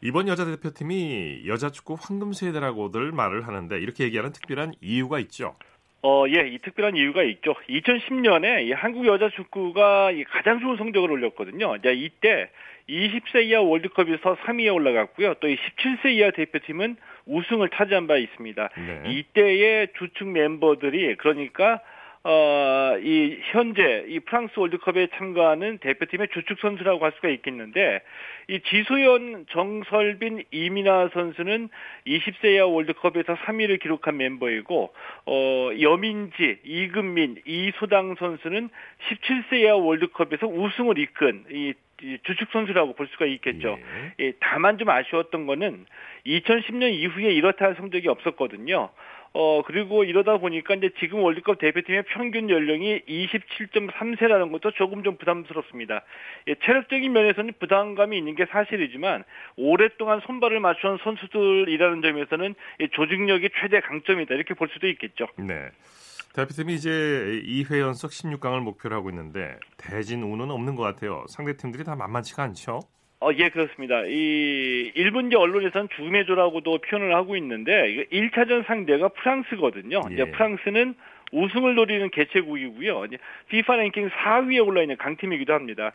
이번 0.00 0.28
여자 0.28 0.44
대표팀이 0.44 1.44
여자 1.46 1.70
축구 1.70 1.96
황금 2.00 2.32
세대라고들 2.32 3.12
말을 3.12 3.46
하는데 3.46 3.78
이렇게 3.78 4.04
얘기하는 4.04 4.32
특별한 4.32 4.74
이유가 4.80 5.18
있죠. 5.20 5.56
어, 6.02 6.24
예, 6.28 6.48
이 6.48 6.58
특별한 6.58 6.96
이유가 6.96 7.22
있죠. 7.22 7.54
2010년에 7.68 8.66
이 8.66 8.72
한국 8.72 9.06
여자 9.06 9.28
축구가 9.30 10.10
가장 10.30 10.60
좋은 10.60 10.76
성적을 10.76 11.10
올렸거든요. 11.12 11.76
이제 11.76 11.92
이때 11.92 12.50
20세 12.88 13.44
이하 13.44 13.60
월드컵에서 13.62 14.36
3위에 14.36 14.74
올라갔고요. 14.74 15.34
또 15.34 15.46
이 15.48 15.56
17세 15.56 16.12
이하 16.12 16.30
대표팀은 16.32 16.96
우승을 17.26 17.70
차지한 17.70 18.08
바 18.08 18.16
있습니다. 18.16 18.68
네. 18.76 19.02
이때의 19.12 19.88
주축 19.96 20.28
멤버들이 20.28 21.14
그러니까 21.16 21.80
어, 22.24 22.96
이 23.02 23.38
현재 23.50 24.04
이 24.06 24.20
프랑스 24.20 24.56
월드컵에 24.56 25.08
참가하는 25.16 25.78
대표팀의 25.78 26.28
주축 26.32 26.60
선수라고 26.60 27.04
할 27.04 27.12
수가 27.16 27.28
있겠는데 27.28 28.00
이 28.48 28.60
지소연, 28.60 29.46
정설빈, 29.50 30.44
이민아 30.52 31.10
선수는 31.14 31.68
20세 32.06 32.54
이하 32.54 32.66
월드컵에서 32.66 33.34
3위를 33.34 33.80
기록한 33.80 34.16
멤버이고 34.18 34.92
어, 35.26 35.70
여민지, 35.80 36.60
이금민, 36.62 37.42
이소당 37.44 38.14
선수는 38.18 38.70
17세 39.08 39.54
이하 39.62 39.74
월드컵에서 39.74 40.46
우승을 40.46 40.98
이끈 40.98 41.44
이 41.50 41.74
주축 42.24 42.50
선수라고 42.52 42.94
볼 42.94 43.06
수가 43.08 43.26
있겠죠. 43.26 43.78
예. 43.78 44.26
예, 44.26 44.32
다만 44.40 44.78
좀 44.78 44.88
아쉬웠던 44.90 45.46
거는 45.46 45.86
2010년 46.26 46.92
이후에 46.92 47.32
이렇다 47.32 47.66
할 47.66 47.74
성적이 47.76 48.08
없었거든요. 48.08 48.90
어, 49.34 49.62
그리고 49.62 50.04
이러다 50.04 50.38
보니까 50.38 50.74
이제 50.74 50.90
지금 51.00 51.20
월드컵 51.20 51.58
대표팀의 51.58 52.04
평균 52.08 52.50
연령이 52.50 53.00
27.3세라는 53.08 54.52
것도 54.52 54.72
조금 54.72 55.02
좀 55.02 55.16
부담스럽습니다. 55.16 56.02
예, 56.48 56.54
체력적인 56.64 57.12
면에서는 57.12 57.54
부담감이 57.58 58.16
있는 58.16 58.34
게 58.34 58.46
사실이지만 58.46 59.24
오랫동안 59.56 60.20
손발을 60.20 60.60
맞춘 60.60 60.98
선수들이라는 61.02 62.02
점에서는 62.02 62.54
조직력이 62.92 63.50
최대 63.60 63.80
강점이다. 63.80 64.34
이렇게 64.34 64.54
볼 64.54 64.68
수도 64.72 64.86
있겠죠. 64.88 65.26
네. 65.38 65.70
대표팀이 66.34 66.74
이제 66.74 66.90
2회 67.44 67.78
연속 67.80 68.10
16강을 68.10 68.60
목표로 68.60 68.96
하고 68.96 69.10
있는데 69.10 69.58
대진 69.76 70.22
운은 70.22 70.50
없는 70.50 70.76
것 70.76 70.82
같아요. 70.82 71.24
상대 71.28 71.56
팀들이 71.56 71.84
다 71.84 71.94
만만치가 71.94 72.42
않죠. 72.42 72.80
어, 73.22 73.30
예, 73.38 73.50
그렇습니다. 73.50 74.02
이 74.04 74.90
일본제 74.96 75.36
언론에서는 75.36 75.88
죽음의 75.94 76.26
조라고도 76.26 76.78
표현을 76.78 77.14
하고 77.14 77.36
있는데 77.36 78.06
1차전 78.10 78.66
상대가 78.66 79.08
프랑스거든요. 79.08 80.00
예. 80.10 80.14
이제 80.14 80.24
프랑스는 80.32 80.96
우승을 81.30 81.76
노리는 81.76 82.10
개최국이고요. 82.10 83.04
FIFA 83.46 83.80
랭킹 83.80 84.10
4위에 84.10 84.66
올라 84.66 84.82
있는 84.82 84.96
강팀이기도 84.96 85.54
합니다. 85.54 85.92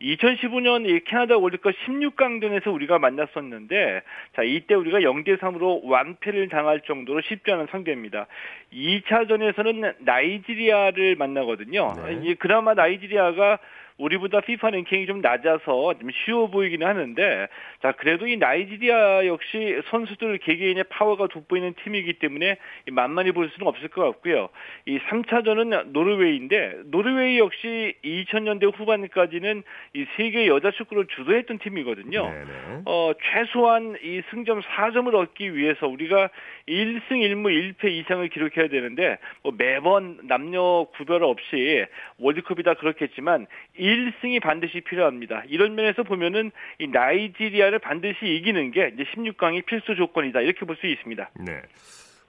2015년 0.00 0.88
이 0.88 1.00
캐나다 1.04 1.36
월드컵 1.36 1.74
16강전에서 1.86 2.72
우리가 2.72 2.98
만났었는데 2.98 4.02
자, 4.34 4.42
이때 4.42 4.74
우리가 4.74 5.00
0대 5.00 5.38
3으로 5.38 5.82
완패를 5.84 6.48
당할 6.48 6.80
정도로 6.80 7.20
쉽지 7.20 7.52
않은 7.52 7.68
상대입니다. 7.70 8.26
2차전에서는 8.72 9.96
나이지리아를 9.98 11.14
만나거든요. 11.16 11.92
네. 12.06 12.34
그나마 12.34 12.74
나이지리아가 12.74 13.58
우리보다 14.00 14.38
FIFA 14.38 14.72
랭킹이 14.72 15.06
좀 15.06 15.20
낮아서 15.20 15.94
좀 15.98 16.10
쉬워 16.24 16.48
보이기는 16.48 16.86
하는데 16.86 17.48
자 17.82 17.92
그래도 17.92 18.26
이 18.26 18.36
나이지리아 18.36 19.26
역시 19.26 19.80
선수들 19.90 20.38
개개인의 20.38 20.84
파워가 20.84 21.28
돋보이는 21.28 21.74
팀이기 21.84 22.14
때문에 22.14 22.56
만만히 22.90 23.32
볼 23.32 23.50
수는 23.50 23.68
없을 23.68 23.88
것 23.88 24.02
같고요. 24.02 24.48
이 24.86 24.98
3차전은 24.98 25.92
노르웨이인데 25.92 26.82
노르웨이 26.86 27.38
역시 27.38 27.94
2000년대 28.04 28.74
후반까지는 28.76 29.62
이 29.94 30.06
세계 30.16 30.46
여자 30.46 30.70
축구를 30.70 31.06
주도했던 31.14 31.58
팀이거든요. 31.58 32.22
네네. 32.22 32.82
어 32.86 33.12
최소한 33.22 33.96
이 34.02 34.22
승점 34.30 34.60
4점을 34.60 35.14
얻기 35.14 35.54
위해서 35.54 35.86
우리가 35.86 36.30
1승 36.68 37.10
1무 37.10 37.74
1패 37.74 37.90
이상을 37.90 38.26
기록해야 38.28 38.68
되는데 38.68 39.18
뭐 39.42 39.52
매번 39.56 40.18
남녀 40.22 40.86
구별 40.96 41.22
없이 41.22 41.84
월드컵이다 42.18 42.74
그렇겠지만 42.74 43.46
1 43.76 43.89
승이 44.20 44.40
반드시 44.40 44.80
필요합니다. 44.80 45.44
이런 45.48 45.74
면에서 45.74 46.02
보면은 46.02 46.50
이 46.78 46.86
나이지리아를 46.88 47.78
반드시 47.78 48.18
이기는 48.26 48.70
게 48.72 48.92
이제 48.94 49.04
16강이 49.14 49.64
필수 49.66 49.94
조건이다. 49.96 50.40
이렇게 50.40 50.64
볼 50.66 50.76
수 50.80 50.86
있습니다. 50.86 51.30
네. 51.44 51.62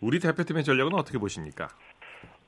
우리 0.01 0.19
대표팀의 0.19 0.63
전력은 0.63 0.93
어떻게 0.95 1.17
보십니까? 1.19 1.67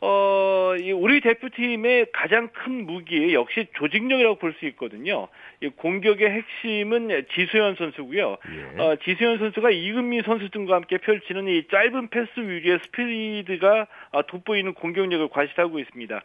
어, 0.05 0.75
이 0.77 0.91
우리 0.91 1.21
대표팀의 1.21 2.07
가장 2.11 2.49
큰 2.49 2.85
무기 2.85 3.33
역시 3.33 3.67
조직력이라고 3.77 4.35
볼 4.35 4.53
수 4.59 4.65
있거든요. 4.67 5.29
이 5.61 5.69
공격의 5.69 6.29
핵심은 6.29 7.25
지수현 7.33 7.75
선수고요. 7.75 8.37
예. 8.77 8.81
어, 8.81 8.95
지수현 8.97 9.37
선수가 9.37 9.71
이금미 9.71 10.21
선수 10.23 10.49
등과 10.49 10.75
함께 10.75 10.97
펼치는 10.97 11.47
이 11.47 11.67
짧은 11.69 12.09
패스 12.09 12.31
위주의 12.37 12.79
스피드가 12.83 13.87
어, 14.11 14.23
돋보이는 14.23 14.73
공격력을 14.73 15.29
과시하고 15.29 15.79
있습니다. 15.79 16.21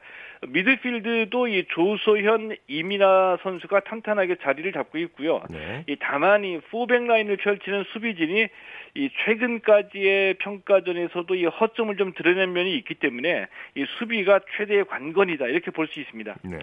미드필드도 0.49 1.49
이 1.49 1.65
조소현, 1.69 2.57
이민아 2.69 3.39
선수가 3.43 3.81
탄탄하게 3.81 4.37
자리를 4.43 4.71
잡고 4.73 4.99
있고요. 4.99 5.43
네. 5.51 5.85
이 5.89 5.97
다만 6.01 6.45
이 6.45 6.59
포백 6.71 7.05
라인을 7.07 7.39
펼치는 7.39 7.85
수비진이 7.93 8.47
이 8.95 9.11
최근까지의 9.25 10.35
평가전에서도 10.35 11.35
이 11.35 11.45
허점을 11.45 11.97
좀 11.97 12.13
드러낸 12.15 12.53
면이 12.53 12.77
있기 12.79 12.95
때문에 12.95 13.47
이 13.77 13.85
수비가 13.99 14.41
최대의 14.57 14.87
관건이다 14.87 15.47
이렇게 15.47 15.71
볼 15.71 15.87
수 15.89 16.01
있습니다. 16.01 16.35
네. 16.45 16.59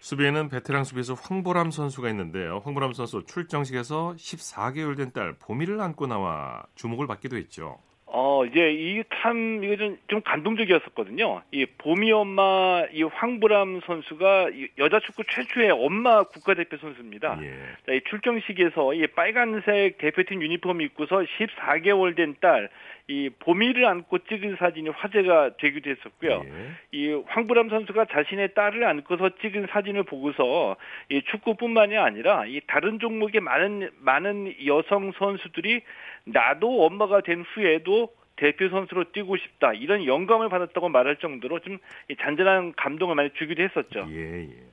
수비에는 0.00 0.48
베테랑 0.48 0.84
수비수 0.84 1.16
황보람 1.20 1.70
선수가 1.72 2.08
있는데요. 2.10 2.60
황보람 2.64 2.92
선수 2.92 3.24
출정식에서 3.26 4.14
14개월 4.16 4.96
된 4.96 5.10
딸 5.12 5.34
보미를 5.40 5.80
안고 5.80 6.06
나와 6.06 6.62
주목을 6.76 7.06
받기도 7.08 7.36
했죠. 7.36 7.78
어, 8.10 8.42
이제 8.46 8.72
이 8.72 9.02
참, 9.20 9.62
이거 9.62 9.76
좀, 9.76 9.98
좀 10.08 10.22
감동적이었었거든요. 10.22 11.42
이 11.50 11.66
봄이 11.66 12.10
엄마, 12.12 12.84
이 12.92 13.02
황보람 13.02 13.80
선수가 13.84 14.50
여자 14.78 14.98
축구 15.00 15.24
최초의 15.28 15.70
엄마 15.72 16.22
국가대표 16.22 16.78
선수입니다. 16.78 17.38
예. 17.42 17.50
자, 17.86 17.92
이 17.92 18.00
출경식에서 18.08 18.94
이 18.94 19.06
빨간색 19.08 19.98
대표팀 19.98 20.40
유니폼 20.42 20.80
입고서 20.82 21.22
14개월 21.38 22.16
된 22.16 22.34
딸, 22.40 22.70
이 23.08 23.30
보미를 23.38 23.86
안고 23.86 24.18
찍은 24.18 24.56
사진이 24.58 24.90
화제가 24.90 25.56
되기도 25.56 25.90
했었고요. 25.90 26.42
예. 26.44 26.70
이 26.92 27.22
황보람 27.26 27.70
선수가 27.70 28.04
자신의 28.04 28.52
딸을 28.52 28.84
안고서 28.84 29.30
찍은 29.40 29.68
사진을 29.70 30.02
보고서 30.02 30.76
이 31.08 31.22
축구뿐만이 31.30 31.96
아니라 31.96 32.44
이 32.44 32.60
다른 32.66 32.98
종목의 32.98 33.40
많은 33.40 33.90
많은 34.00 34.54
여성 34.66 35.12
선수들이 35.12 35.80
나도 36.24 36.84
엄마가 36.84 37.22
된 37.22 37.44
후에도 37.54 38.12
대표 38.36 38.68
선수로 38.68 39.10
뛰고 39.12 39.38
싶다 39.38 39.72
이런 39.72 40.04
영감을 40.04 40.50
받았다고 40.50 40.90
말할 40.90 41.16
정도로 41.16 41.60
좀 41.60 41.78
잔잔한 42.20 42.74
감동을 42.76 43.14
많이 43.14 43.30
주기도 43.38 43.62
했었죠. 43.62 44.06
예, 44.10 44.42
예. 44.42 44.68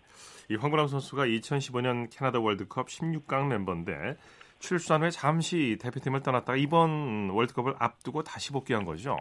이 0.49 0.55
황보람 0.55 0.87
선수가 0.87 1.25
2015년 1.25 2.07
캐나다 2.15 2.39
월드컵 2.39 2.87
16강 2.87 3.47
멤버인데 3.47 4.17
출산 4.59 5.01
후에 5.01 5.09
잠시 5.09 5.77
대표팀을 5.81 6.21
떠났다가 6.21 6.57
이번 6.57 7.29
월드컵을 7.29 7.73
앞두고 7.79 8.23
다시 8.23 8.51
복귀한 8.51 8.85
거죠. 8.85 9.17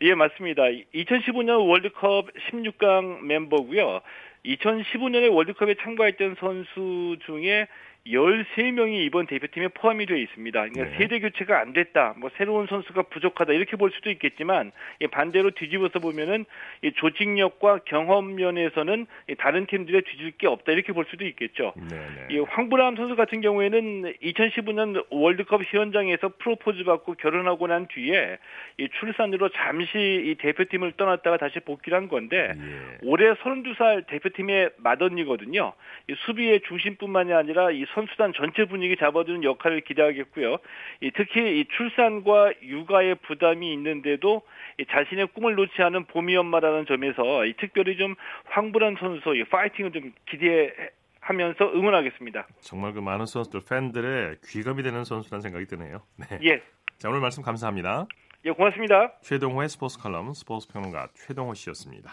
예, 0.00 0.14
맞습니다. 0.14 0.62
2015년 0.94 1.68
월드컵 1.68 2.26
16강 2.50 3.22
멤버고요. 3.22 4.00
2015년에 4.44 5.32
월드컵에 5.34 5.74
참가했던 5.82 6.36
선수 6.38 7.16
중에 7.26 7.66
13명이 8.10 9.04
이번 9.04 9.26
대표팀에 9.26 9.68
포함이 9.68 10.06
되어 10.06 10.16
있습니다. 10.16 10.68
그러니까 10.68 10.84
네. 10.84 10.98
세대 10.98 11.20
교체가 11.20 11.60
안 11.60 11.72
됐다. 11.72 12.14
뭐 12.16 12.30
새로운 12.36 12.66
선수가 12.66 13.02
부족하다. 13.02 13.52
이렇게 13.52 13.76
볼 13.76 13.90
수도 13.90 14.10
있겠지만 14.10 14.72
반대로 15.10 15.50
뒤집어서 15.50 15.98
보면은 15.98 16.44
조직력과 16.96 17.80
경험 17.84 18.34
면에서는 18.36 19.06
다른 19.38 19.66
팀들에 19.66 20.00
뒤질 20.02 20.32
게 20.32 20.46
없다. 20.46 20.72
이렇게 20.72 20.92
볼 20.92 21.06
수도 21.10 21.26
있겠죠. 21.26 21.74
네, 21.76 21.96
네. 21.96 22.34
이 22.34 22.38
황브람 22.38 22.96
선수 22.96 23.16
같은 23.16 23.40
경우에는 23.40 24.14
2015년 24.22 25.06
월드컵 25.10 25.62
현장에서 25.64 26.32
프로포즈 26.38 26.84
받고 26.84 27.14
결혼하고 27.14 27.66
난 27.66 27.86
뒤에 27.88 28.38
이 28.78 28.88
출산으로 29.00 29.50
잠시 29.50 29.98
이 29.98 30.34
대표팀을 30.36 30.92
떠났다가 30.92 31.36
다시 31.36 31.60
복귀를 31.60 31.98
한 31.98 32.08
건데 32.08 32.52
예. 32.56 32.98
올해 33.02 33.32
32살 33.34 34.06
대표팀의 34.06 34.70
맏언니거든요. 34.78 35.72
이 36.08 36.14
수비의 36.26 36.60
중심뿐만이 36.68 37.32
아니라 37.32 37.70
이 37.70 37.84
선수단 37.98 38.32
전체 38.36 38.64
분위기 38.64 38.96
잡아주는 38.96 39.42
역할을 39.42 39.80
기대하겠고요. 39.80 40.58
특히 41.16 41.60
이 41.60 41.64
출산과 41.76 42.52
육아의 42.62 43.16
부담이 43.26 43.72
있는데도 43.74 44.42
자신의 44.90 45.28
꿈을 45.34 45.56
놓지 45.56 45.82
않은 45.82 46.04
봄이 46.04 46.36
엄마라는 46.36 46.86
점에서 46.86 47.42
특별히 47.58 47.96
좀 47.96 48.14
황불한 48.46 48.96
선수 49.00 49.34
의 49.34 49.44
파이팅을 49.44 49.90
좀 49.90 50.12
기대해 50.30 50.70
하면서 51.20 51.64
응원하겠습니다. 51.64 52.46
정말 52.60 52.92
그 52.92 53.00
많은 53.00 53.26
선수들 53.26 53.62
팬들의 53.68 54.36
귀감이 54.46 54.82
되는 54.82 55.04
선수라는 55.04 55.42
생각이 55.42 55.66
드네요. 55.66 56.02
네. 56.16 56.38
예. 56.44 56.62
자 56.98 57.08
오늘 57.08 57.20
말씀 57.20 57.42
감사합니다. 57.42 58.06
예, 58.44 58.50
고맙습니다. 58.52 59.12
최동호의 59.22 59.68
스포츠 59.68 59.98
칼럼 59.98 60.32
스포츠 60.32 60.68
평론가 60.72 61.08
최동호 61.14 61.54
씨였습니다. 61.54 62.12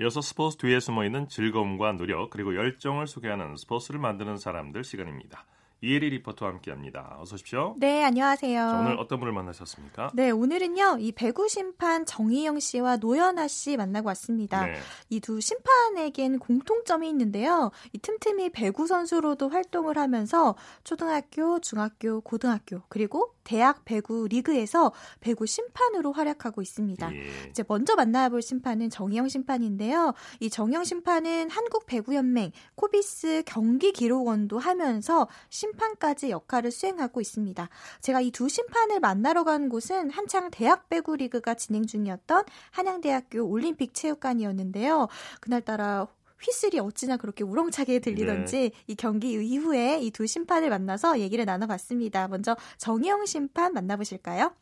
이어서 0.00 0.22
스포츠 0.22 0.56
뒤에 0.56 0.80
숨어있는 0.80 1.28
즐거움과 1.28 1.92
노력 1.92 2.30
그리고 2.30 2.56
열정을 2.56 3.06
소개하는 3.06 3.58
스포츠를 3.58 4.00
만드는 4.00 4.38
사람들 4.38 4.82
시간입니다. 4.82 5.44
이혜리 5.82 6.08
리포터와 6.10 6.52
함께합니다. 6.52 7.18
어서 7.20 7.34
오십시오. 7.34 7.74
네, 7.78 8.02
안녕하세요. 8.02 8.58
자, 8.58 8.80
오늘 8.80 8.98
어떤 8.98 9.18
분을 9.18 9.34
만나셨습니까? 9.34 10.12
네, 10.14 10.30
오늘은요 10.30 10.98
이 11.00 11.12
배구 11.12 11.48
심판 11.48 12.06
정희영 12.06 12.60
씨와 12.60 12.96
노연아 12.96 13.46
씨 13.48 13.76
만나고 13.76 14.08
왔습니다. 14.08 14.64
네. 14.64 14.74
이두 15.10 15.40
심판에겐 15.40 16.38
공통점이 16.38 17.06
있는데요. 17.10 17.70
이 17.92 17.98
틈틈이 17.98 18.50
배구 18.50 18.86
선수로도 18.86 19.50
활동을 19.50 19.98
하면서 19.98 20.54
초등학교, 20.82 21.60
중학교, 21.60 22.22
고등학교 22.22 22.82
그리고 22.88 23.34
대학 23.44 23.84
배구 23.84 24.28
리그에서 24.28 24.92
배구 25.20 25.46
심판으로 25.46 26.12
활약하고 26.12 26.60
있습니다. 26.62 27.14
예. 27.14 27.48
이제 27.50 27.62
먼저 27.68 27.94
만나볼 27.94 28.42
심판은 28.42 28.90
정희영 28.90 29.28
심판인데요. 29.28 30.14
이 30.40 30.50
정희영 30.50 30.84
심판은 30.84 31.50
한국 31.50 31.86
배구 31.86 32.14
연맹 32.14 32.50
코비스 32.74 33.42
경기 33.46 33.92
기록원도 33.92 34.58
하면서 34.58 35.28
심판까지 35.50 36.30
역할을 36.30 36.70
수행하고 36.70 37.20
있습니다. 37.20 37.68
제가 38.00 38.20
이 38.22 38.30
두 38.40 38.48
심판을 38.48 39.00
만나러 39.00 39.44
간 39.44 39.68
곳은 39.68 40.08
한창 40.10 40.50
대학 40.50 40.88
배구 40.88 41.16
리그가 41.16 41.54
진행 41.54 41.84
중이었던 41.86 42.44
한양대학교 42.70 43.42
올림픽 43.46 43.92
체육관이었는데요. 43.92 45.08
그날따라 45.40 46.06
휘슬이 46.42 46.78
어찌나 46.80 47.16
그렇게 47.16 47.44
우렁차게 47.44 47.98
들리던지 48.00 48.56
네. 48.56 48.70
이 48.86 48.94
경기 48.94 49.32
이후에 49.32 49.98
이 50.00 50.10
두 50.10 50.26
심판을 50.26 50.68
만나서 50.70 51.18
얘기를 51.20 51.44
나눠봤습니다. 51.46 52.28
먼저 52.28 52.56
정영 52.76 53.24
심판 53.24 53.72
만나보실까요? 53.72 54.52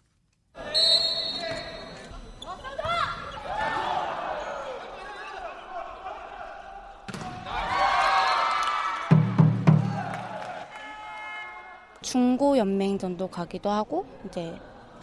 중고 12.03 12.57
연맹전도 12.59 13.29
가기도 13.29 13.71
하고 13.71 14.07
이제 14.27 14.59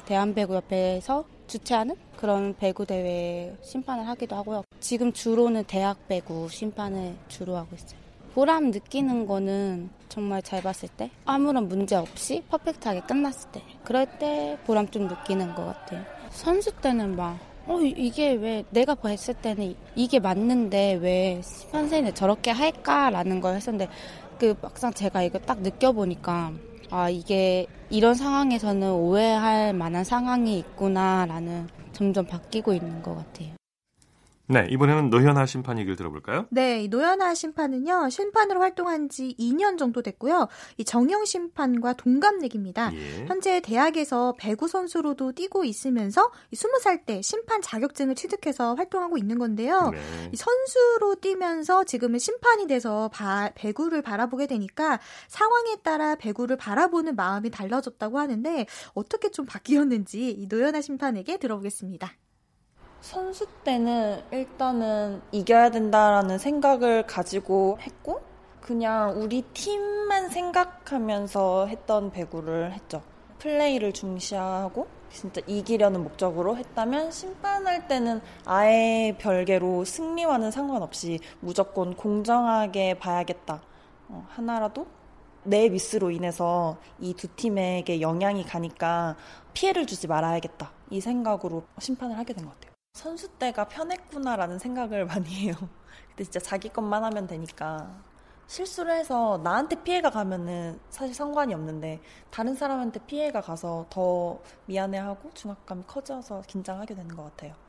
대한배구협회에서 0.05 1.25
주최하는 1.47 1.95
그런 2.17 2.55
배구 2.57 2.85
대회 2.85 3.55
심판을 3.61 4.07
하기도 4.07 4.35
하고요. 4.35 4.63
지금 4.79 5.11
주로는 5.13 5.65
대학 5.65 6.07
배구 6.07 6.49
심판을 6.49 7.15
주로 7.27 7.55
하고 7.55 7.75
있어요. 7.75 7.99
보람 8.33 8.71
느끼는 8.71 9.27
거는 9.27 9.89
정말 10.09 10.41
잘 10.41 10.61
봤을 10.61 10.89
때 10.89 11.09
아무런 11.25 11.67
문제 11.69 11.95
없이 11.95 12.43
퍼펙트하게 12.49 13.01
끝났을 13.01 13.51
때 13.51 13.61
그럴 13.83 14.05
때 14.19 14.57
보람 14.65 14.89
좀 14.89 15.07
느끼는 15.07 15.55
것 15.55 15.65
같아요. 15.65 16.03
선수 16.31 16.71
때는 16.73 17.15
막 17.15 17.39
어, 17.67 17.79
이게 17.81 18.33
왜 18.33 18.63
내가 18.69 18.93
봤을 18.93 19.33
때는 19.35 19.75
이게 19.95 20.19
맞는데 20.19 20.99
왜 21.01 21.41
심판생이 21.43 22.13
저렇게 22.13 22.51
할까라는 22.51 23.41
걸 23.41 23.55
했었는데 23.55 23.89
그 24.37 24.55
막상 24.61 24.93
제가 24.93 25.23
이거 25.23 25.39
딱 25.39 25.61
느껴보니까 25.61 26.51
아, 26.91 27.09
이게 27.09 27.65
이런 27.89 28.13
상황에서는 28.13 28.91
오해할 28.91 29.73
만한 29.73 30.03
상황이 30.03 30.59
있구나라는 30.59 31.67
점점 31.93 32.25
바뀌고 32.25 32.73
있는 32.73 33.01
것 33.01 33.15
같아요. 33.15 33.53
네, 34.47 34.67
이번에는 34.69 35.09
노현아 35.09 35.45
심판 35.47 35.79
얘기를 35.79 35.95
들어볼까요? 35.95 36.45
네, 36.51 36.83
이 36.83 36.87
노현아 36.87 37.33
심판은요, 37.33 38.09
심판으로 38.09 38.61
활동한 38.61 39.09
지 39.09 39.35
2년 39.39 39.77
정도 39.77 40.01
됐고요. 40.03 40.47
이 40.77 40.85
정영 40.85 41.25
심판과 41.25 41.93
동갑내기입니다. 41.93 42.91
예. 42.93 43.25
현재 43.25 43.59
대학에서 43.59 44.35
배구 44.37 44.67
선수로도 44.67 45.31
뛰고 45.31 45.65
있으면서 45.65 46.31
20살 46.53 47.05
때 47.05 47.21
심판 47.21 47.61
자격증을 47.61 48.13
취득해서 48.15 48.75
활동하고 48.75 49.17
있는 49.17 49.39
건데요. 49.39 49.89
네. 49.89 49.99
이 50.31 50.35
선수로 50.35 51.15
뛰면서 51.15 51.83
지금은 51.83 52.19
심판이 52.19 52.67
돼서 52.67 53.09
바, 53.11 53.51
배구를 53.55 54.03
바라보게 54.03 54.45
되니까 54.45 54.99
상황에 55.27 55.77
따라 55.83 56.15
배구를 56.15 56.57
바라보는 56.57 57.15
마음이 57.15 57.49
달라졌다고 57.49 58.19
하는데 58.19 58.65
어떻게 58.93 59.29
좀 59.29 59.45
바뀌었는지 59.45 60.31
이 60.31 60.47
노현아 60.47 60.81
심판에게 60.81 61.37
들어보겠습니다. 61.37 62.13
선수 63.05 63.45
때는 63.63 64.23
일단은 64.31 65.21
이겨야 65.31 65.69
된다라는 65.69 66.39
생각을 66.39 67.05
가지고 67.05 67.77
했고, 67.81 68.21
그냥 68.61 69.21
우리 69.21 69.43
팀만 69.43 70.29
생각하면서 70.29 71.67
했던 71.67 72.09
배구를 72.11 72.73
했죠. 72.73 73.03
플레이를 73.37 73.93
중시하고, 73.93 74.87
진짜 75.11 75.39
이기려는 75.45 76.01
목적으로 76.03 76.57
했다면, 76.57 77.11
심판할 77.11 77.87
때는 77.87 78.21
아예 78.43 79.15
별개로 79.19 79.85
승리와는 79.85 80.49
상관없이 80.49 81.19
무조건 81.41 81.95
공정하게 81.95 82.95
봐야겠다. 82.97 83.61
어, 84.09 84.25
하나라도 84.29 84.87
내 85.43 85.69
미스로 85.69 86.09
인해서 86.09 86.77
이 86.99 87.13
두 87.13 87.27
팀에게 87.27 88.01
영향이 88.01 88.45
가니까 88.45 89.15
피해를 89.53 89.85
주지 89.85 90.07
말아야겠다. 90.07 90.71
이 90.89 90.99
생각으로 90.99 91.63
심판을 91.77 92.17
하게 92.17 92.33
된 92.33 92.45
것 92.45 92.53
같아요. 92.55 92.74
선수 92.95 93.27
때가 93.27 93.65
편했구나라는 93.67 94.57
생각을 94.57 95.05
많이 95.05 95.27
해요. 95.27 95.53
근데 96.09 96.23
진짜 96.23 96.39
자기 96.39 96.69
것만 96.69 97.03
하면 97.03 97.27
되니까 97.27 97.89
실수를 98.47 98.95
해서 98.95 99.41
나한테 99.43 99.83
피해가 99.83 100.09
가면은 100.11 100.79
사실 100.89 101.13
상관이 101.13 101.53
없는데 101.53 101.99
다른 102.31 102.55
사람한테 102.55 103.01
피해가 103.05 103.41
가서 103.41 103.85
더 103.89 104.39
미안해하고 104.67 105.31
중압감이 105.33 105.83
커져서 105.87 106.43
긴장하게 106.47 106.95
되는 106.95 107.13
것 107.13 107.23
같아요. 107.23 107.64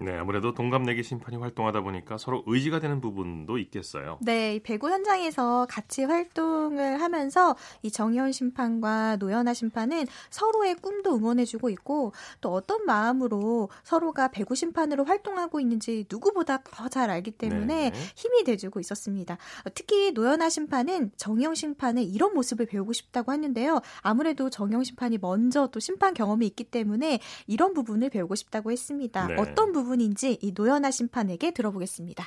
네, 0.00 0.16
아무래도 0.16 0.54
동갑내기 0.54 1.02
심판이 1.02 1.36
활동하다 1.36 1.82
보니까 1.82 2.16
서로 2.16 2.42
의지가 2.46 2.80
되는 2.80 3.00
부분도 3.00 3.58
있겠어요. 3.58 4.18
네, 4.22 4.58
배구 4.62 4.88
현장에서 4.88 5.66
같이 5.68 6.04
활동을 6.04 7.00
하면서 7.00 7.54
이 7.82 7.90
정현 7.90 8.32
심판과 8.32 9.16
노현아 9.16 9.52
심판은 9.52 10.06
서로의 10.30 10.76
꿈도 10.76 11.14
응원해주고 11.16 11.68
있고 11.70 12.12
또 12.40 12.52
어떤 12.52 12.86
마음으로 12.86 13.68
서로가 13.84 14.28
배구 14.28 14.54
심판으로 14.54 15.04
활동하고 15.04 15.60
있는지 15.60 16.06
누구보다 16.10 16.58
더 16.62 16.88
잘 16.88 17.08
알기 17.10 17.30
때문에 17.30 17.90
네. 17.90 17.92
힘이 18.16 18.44
돼주고 18.44 18.78
있었습니다. 18.80 19.38
특히 19.74 20.12
노현아 20.12 20.50
심판은 20.50 21.12
정영 21.16 21.54
심판의 21.54 22.04
이런 22.04 22.34
모습을 22.34 22.66
배우고 22.66 22.92
싶다고 22.92 23.32
했는데요. 23.32 23.80
아무래도 24.00 24.50
정영 24.50 24.84
심판이 24.84 25.16
먼저 25.18 25.68
또 25.68 25.80
심판 25.80 26.12
경험이 26.12 26.46
있기 26.48 26.64
때문에 26.64 27.20
이런 27.46 27.72
부분을 27.72 28.10
배우고 28.10 28.34
싶다고 28.34 28.72
했습니다. 28.72 29.26
네. 29.26 29.36
어떤 29.38 29.72
부분 29.72 29.81
부분인지 29.82 30.38
이 30.40 30.52
노연아 30.54 30.90
심판에게 30.90 31.52
들어보겠습니다. 31.52 32.24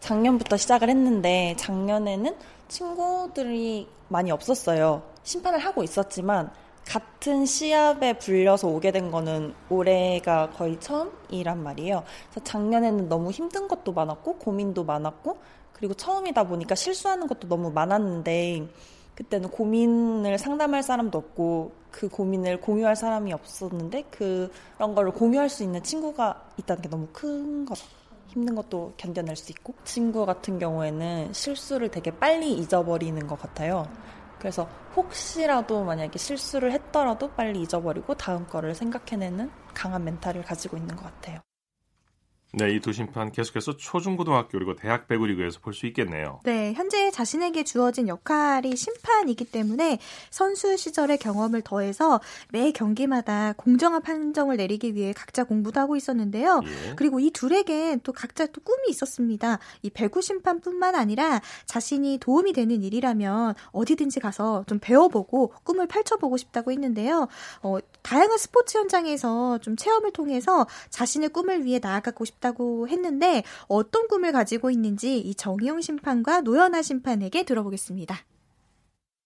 작년부터 0.00 0.56
시작을 0.56 0.88
했는데 0.88 1.54
작년에는 1.58 2.34
친구들이 2.68 3.88
많이 4.08 4.30
없었어요. 4.30 5.02
심판을 5.22 5.58
하고 5.58 5.82
있었지만 5.82 6.52
같은 6.84 7.46
시합에 7.46 8.18
불려서 8.18 8.66
오게 8.68 8.90
된 8.90 9.10
거는 9.10 9.54
올해가 9.70 10.50
거의 10.50 10.78
처음이란 10.80 11.62
말이에요. 11.62 12.02
그래서 12.30 12.44
작년에는 12.44 13.08
너무 13.08 13.30
힘든 13.30 13.68
것도 13.68 13.92
많았고 13.92 14.38
고민도 14.38 14.84
많았고 14.84 15.38
그리고 15.72 15.94
처음이다 15.94 16.44
보니까 16.44 16.74
실수하는 16.74 17.28
것도 17.28 17.48
너무 17.48 17.70
많았는데 17.70 18.68
그때는 19.14 19.50
고민을 19.50 20.38
상담할 20.38 20.82
사람도 20.82 21.18
없고 21.18 21.72
그 21.90 22.08
고민을 22.08 22.60
공유할 22.60 22.96
사람이 22.96 23.32
없었는데 23.32 24.04
그런 24.10 24.94
걸 24.94 25.10
공유할 25.10 25.48
수 25.48 25.62
있는 25.62 25.82
친구가 25.82 26.50
있다는 26.58 26.82
게 26.82 26.88
너무 26.88 27.08
큰 27.12 27.64
거죠. 27.66 27.84
힘든 28.28 28.54
것도 28.54 28.94
견뎌낼 28.96 29.36
수 29.36 29.52
있고 29.52 29.74
친구 29.84 30.24
같은 30.24 30.58
경우에는 30.58 31.34
실수를 31.34 31.90
되게 31.90 32.10
빨리 32.10 32.54
잊어버리는 32.54 33.26
것 33.26 33.38
같아요. 33.38 33.86
그래서 34.38 34.66
혹시라도 34.96 35.84
만약에 35.84 36.18
실수를 36.18 36.72
했더라도 36.72 37.30
빨리 37.30 37.60
잊어버리고 37.60 38.14
다음 38.14 38.46
거를 38.46 38.74
생각해내는 38.74 39.50
강한 39.74 40.04
멘탈을 40.04 40.42
가지고 40.42 40.78
있는 40.78 40.96
것 40.96 41.04
같아요. 41.04 41.40
네, 42.54 42.74
이 42.74 42.80
두 42.80 42.92
심판 42.92 43.32
계속해서 43.32 43.78
초중고등학교 43.78 44.50
그리고 44.50 44.76
대학 44.76 45.08
배구 45.08 45.24
리그에서 45.26 45.58
볼 45.60 45.72
수 45.72 45.86
있겠네요. 45.86 46.40
네, 46.44 46.74
현재 46.74 47.10
자신에게 47.10 47.64
주어진 47.64 48.08
역할이 48.08 48.76
심판이기 48.76 49.46
때문에 49.46 49.98
선수 50.28 50.76
시절의 50.76 51.16
경험을 51.16 51.62
더해서 51.62 52.20
매 52.50 52.70
경기마다 52.72 53.54
공정한 53.56 54.02
판정을 54.02 54.58
내리기 54.58 54.94
위해 54.94 55.14
각자 55.14 55.44
공부도 55.44 55.80
하고 55.80 55.96
있었는데요. 55.96 56.60
예. 56.64 56.94
그리고 56.94 57.20
이 57.20 57.30
둘에겐 57.30 58.00
또 58.02 58.12
각자 58.12 58.44
또 58.44 58.60
꿈이 58.60 58.90
있었습니다. 58.90 59.58
이 59.80 59.88
배구 59.88 60.20
심판뿐만 60.20 60.94
아니라 60.94 61.40
자신이 61.64 62.18
도움이 62.20 62.52
되는 62.52 62.82
일이라면 62.82 63.54
어디든지 63.70 64.20
가서 64.20 64.64
좀 64.66 64.78
배워보고 64.78 65.54
꿈을 65.64 65.86
펼쳐보고 65.86 66.36
싶다고 66.36 66.70
했는데요. 66.70 67.28
어, 67.62 67.78
다양한 68.02 68.36
스포츠 68.36 68.76
현장에서 68.76 69.56
좀 69.58 69.74
체험을 69.76 70.10
통해서 70.12 70.66
자신의 70.90 71.30
꿈을 71.30 71.64
위해 71.64 71.78
나아가고 71.82 72.26
싶 72.26 72.41
싶다고 72.42 72.88
했는데 72.88 73.44
어떤 73.68 74.08
꿈을 74.08 74.32
가지고 74.32 74.70
있는지 74.70 75.18
이 75.18 75.34
정희영 75.34 75.80
심판과 75.80 76.40
노연아 76.42 76.82
심판에게 76.82 77.44
들어보겠습니다. 77.44 78.16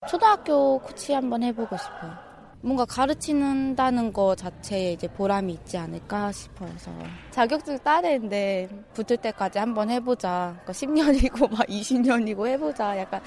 초등학교 0.08 0.78
코치 0.78 1.14
한번 1.14 1.42
해보고 1.42 1.76
싶어요. 1.76 2.26
뭔가 2.60 2.84
가르치는다는 2.84 4.12
거 4.12 4.34
자체에 4.34 4.92
이제 4.92 5.08
보람이 5.08 5.52
있지 5.52 5.78
않을까 5.78 6.32
싶어서 6.32 6.90
자격증 7.30 7.78
따야 7.78 8.02
되는데 8.02 8.68
붙을 8.94 9.18
때까지 9.18 9.58
한번 9.58 9.90
해보자. 9.90 10.58
그러니까 10.64 10.72
10년이고 10.72 11.50
막 11.52 11.66
20년이고 11.66 12.46
해보자. 12.46 12.98
약간 12.98 13.20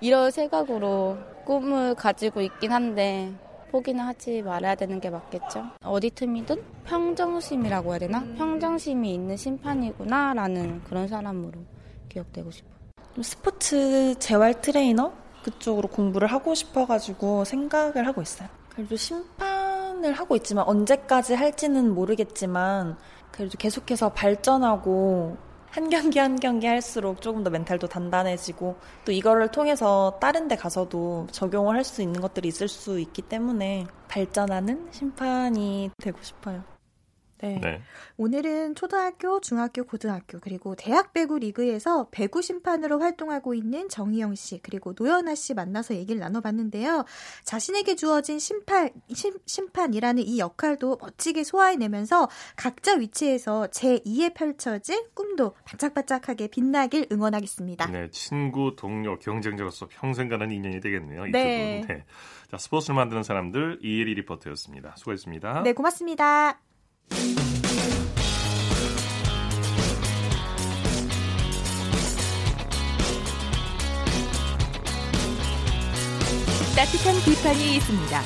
이런 0.00 0.30
생각으로 0.30 1.18
꿈을 1.44 1.94
가지고 1.94 2.40
있긴 2.40 2.72
한데 2.72 3.32
포기는 3.70 4.04
하지 4.04 4.42
말아야 4.42 4.74
되는 4.74 5.00
게 5.00 5.10
맞겠죠. 5.10 5.64
어디 5.82 6.10
팀이든 6.10 6.62
평정심이라고 6.84 7.90
해야 7.90 7.98
되나? 7.98 8.24
평정심이 8.36 9.14
있는 9.14 9.36
심판이구나라는 9.36 10.84
그런 10.84 11.08
사람으로 11.08 11.60
기억되고 12.08 12.50
싶어요. 12.50 12.76
스포츠 13.22 14.14
재활 14.18 14.60
트레이너 14.60 15.12
그쪽으로 15.42 15.88
공부를 15.88 16.28
하고 16.28 16.54
싶어가지고 16.54 17.44
생각을 17.44 18.06
하고 18.06 18.20
있어요. 18.22 18.48
그래도 18.68 18.96
심판을 18.96 20.12
하고 20.12 20.36
있지만 20.36 20.64
언제까지 20.66 21.34
할지는 21.34 21.94
모르겠지만 21.94 22.96
그래도 23.30 23.56
계속해서 23.58 24.10
발전하고 24.10 25.36
한 25.76 25.90
경기 25.90 26.18
한 26.18 26.40
경기 26.40 26.66
할수록 26.66 27.20
조금 27.20 27.44
더 27.44 27.50
멘탈도 27.50 27.86
단단해지고 27.86 28.76
또 29.04 29.12
이거를 29.12 29.48
통해서 29.50 30.16
다른 30.22 30.48
데 30.48 30.56
가서도 30.56 31.26
적용을 31.30 31.76
할 31.76 31.84
수 31.84 32.00
있는 32.00 32.22
것들이 32.22 32.48
있을 32.48 32.66
수 32.66 32.98
있기 32.98 33.20
때문에 33.20 33.86
발전하는 34.08 34.88
심판이 34.90 35.90
되고 35.98 36.18
싶어요. 36.22 36.64
네. 37.42 37.60
네. 37.62 37.82
오늘은 38.16 38.74
초등학교, 38.74 39.40
중학교, 39.40 39.84
고등학교 39.84 40.38
그리고 40.40 40.74
대학 40.74 41.12
배구 41.12 41.38
리그에서 41.38 42.08
배구 42.10 42.42
심판으로 42.42 43.00
활동하고 43.00 43.54
있는 43.54 43.88
정희영 43.88 44.34
씨 44.34 44.60
그리고 44.62 44.94
노연아 44.98 45.34
씨 45.34 45.54
만나서 45.54 45.94
얘기를 45.94 46.20
나눠봤는데요. 46.20 47.04
자신에게 47.44 47.94
주어진 47.96 48.38
심판 48.38 48.90
심, 49.12 49.34
심판이라는 49.46 50.22
이 50.22 50.38
역할도 50.38 50.98
멋지게 51.00 51.44
소화해내면서 51.44 52.28
각자 52.56 52.94
위치에서 52.94 53.68
제 53.68 53.98
2의 53.98 54.34
펼쳐진 54.34 55.04
꿈도 55.14 55.54
반짝반짝하게 55.64 56.48
빛나길 56.48 57.08
응원하겠습니다. 57.12 57.86
네, 57.90 58.10
친구, 58.10 58.74
동료, 58.76 59.18
경쟁자로서 59.18 59.88
평생 59.90 60.28
가는 60.28 60.50
인연이 60.50 60.80
되겠네요. 60.80 61.24
네. 61.26 61.84
네. 61.86 62.04
자, 62.50 62.58
스포츠를 62.58 62.94
만드는 62.94 63.22
사람들 63.22 63.80
이혜리 63.82 64.14
리포터였습니다. 64.14 64.94
수고했습니다. 64.96 65.62
네, 65.62 65.72
고맙습니다. 65.72 66.60
따뜻한 76.76 77.14
비판이 77.24 77.76
있습니다. 77.76 78.20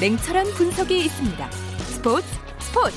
냉철한 0.00 0.46
분석이 0.54 1.06
있습니다. 1.06 1.50
스포츠 1.50 2.26
스포츠. 2.60 2.96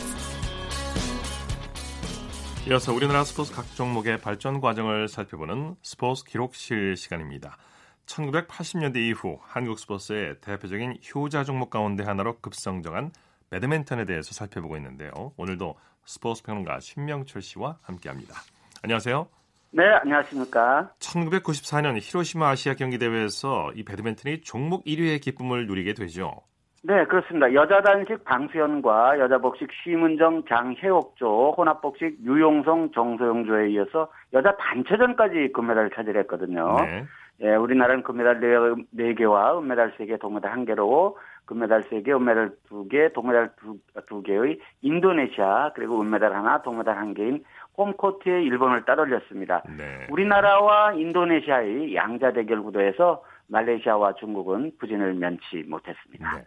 이어서 2.70 2.94
우리나라 2.94 3.24
스포츠 3.24 3.52
각 3.52 3.66
종목의 3.74 4.22
발전 4.22 4.62
과정을 4.62 5.08
살펴보는 5.08 5.76
스포츠 5.82 6.24
기록실 6.26 6.96
시간입니다. 6.96 7.58
1980년대 8.06 8.98
이후 8.98 9.40
한국 9.42 9.80
스포츠의 9.80 10.42
대표적인 10.42 11.00
효자 11.16 11.44
종목 11.44 11.72
가운데 11.72 12.04
하나로 12.04 12.40
급성장한 12.42 13.12
배드민턴에 13.50 14.06
대해서 14.06 14.34
살펴보고 14.34 14.78
있는데요. 14.78 15.12
오늘도 15.38 15.76
스포츠 16.06 16.44
평론가 16.44 16.80
신명철 16.80 17.42
씨와 17.42 17.78
함께합니다. 17.84 18.36
안녕하세요. 18.84 19.28
네, 19.72 19.84
안녕하십니까. 20.02 20.92
1994년 21.00 21.98
히로시마 22.00 22.50
아시아 22.50 22.74
경기 22.74 22.98
대회에서 22.98 23.72
이 23.76 23.84
배드민턴이 23.84 24.42
종목 24.42 24.86
1위의 24.86 25.22
기쁨을 25.22 25.68
누리게 25.68 25.94
되죠. 25.94 26.42
네, 26.82 27.04
그렇습니다. 27.06 27.54
여자 27.54 27.82
단식 27.82 28.24
방수현과 28.24 29.20
여자 29.20 29.38
복식 29.38 29.68
심은정, 29.84 30.46
장혜옥조, 30.48 31.56
혼합 31.58 31.82
복식 31.82 32.18
유용성, 32.24 32.92
정소영조에 32.94 33.72
이어서 33.72 34.10
여자 34.34 34.56
단체전까지 34.56 35.52
금메달을 35.54 35.92
차지했거든요. 35.94 36.78
네. 36.86 37.06
예, 37.42 37.56
우리나라는 37.56 38.04
금메달 38.04 38.40
4개와 38.96 39.58
은메달 39.60 39.94
3개, 39.98 40.20
동메달 40.20 40.54
1개로 40.56 41.16
금메달 41.50 41.90
3개, 41.90 42.10
은메달 42.10 42.52
2개, 42.70 43.12
동메달 43.12 43.50
2, 43.64 44.24
개의 44.24 44.60
인도네시아, 44.82 45.72
그리고 45.74 46.00
은메달 46.00 46.32
하나, 46.32 46.62
동메달 46.62 46.96
1개인 46.98 47.44
홈코트에 47.76 48.44
일본을 48.44 48.86
따돌렸습니다. 48.86 49.64
네. 49.76 50.06
우리나라와 50.12 50.94
인도네시아의 50.94 51.96
양자 51.96 52.34
대결 52.34 52.62
구도에서 52.62 53.24
말레이시아와 53.48 54.14
중국은 54.20 54.74
부진을 54.80 55.16
면치 55.16 55.64
못했습니다. 55.68 56.36
네. 56.36 56.44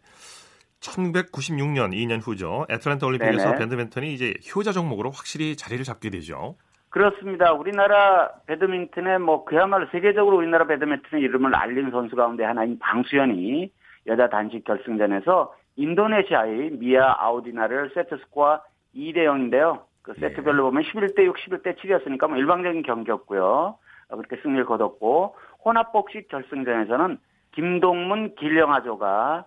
1996년 0.79 1.93
2년 1.93 2.21
후죠. 2.25 2.65
애틀랜타 2.71 3.05
올림픽에서 3.05 3.51
네네. 3.51 3.59
배드민턴이 3.59 4.12
이제 4.12 4.35
효자 4.55 4.71
종목으로 4.71 5.11
확실히 5.11 5.57
자리를 5.57 5.85
잡게 5.85 6.11
되죠. 6.11 6.55
그렇습니다. 6.91 7.53
우리나라 7.53 8.31
배드민턴에 8.47 9.19
뭐 9.19 9.45
그야말로 9.45 9.87
세계적으로 9.91 10.37
우리나라 10.37 10.67
배드민턴의 10.67 11.25
이름을 11.25 11.55
알린 11.57 11.91
선수 11.91 12.15
가운데 12.15 12.45
하나인 12.45 12.79
방수현이 12.79 13.73
여자 14.07 14.29
단식 14.29 14.65
결승전에서 14.65 15.55
인도네시아의 15.77 16.71
미아 16.73 17.17
아우디나를 17.19 17.91
세트 17.95 18.19
스코어 18.19 18.61
2대 18.95 19.19
0인데요. 19.19 19.83
그 20.03 20.12
네. 20.15 20.29
세트별로 20.29 20.65
보면 20.65 20.83
11대 20.83 21.25
6, 21.25 21.37
11대 21.37 21.77
7이었으니까 21.79 22.29
뭐 22.29 22.37
일방적인 22.37 22.83
경기였고요. 22.83 23.79
어, 24.09 24.17
그렇게 24.17 24.37
승리를 24.43 24.65
거뒀고 24.67 25.37
혼합복식 25.65 26.29
결승전에서는 26.29 27.19
김동문, 27.53 28.35
길령아조가 28.35 29.45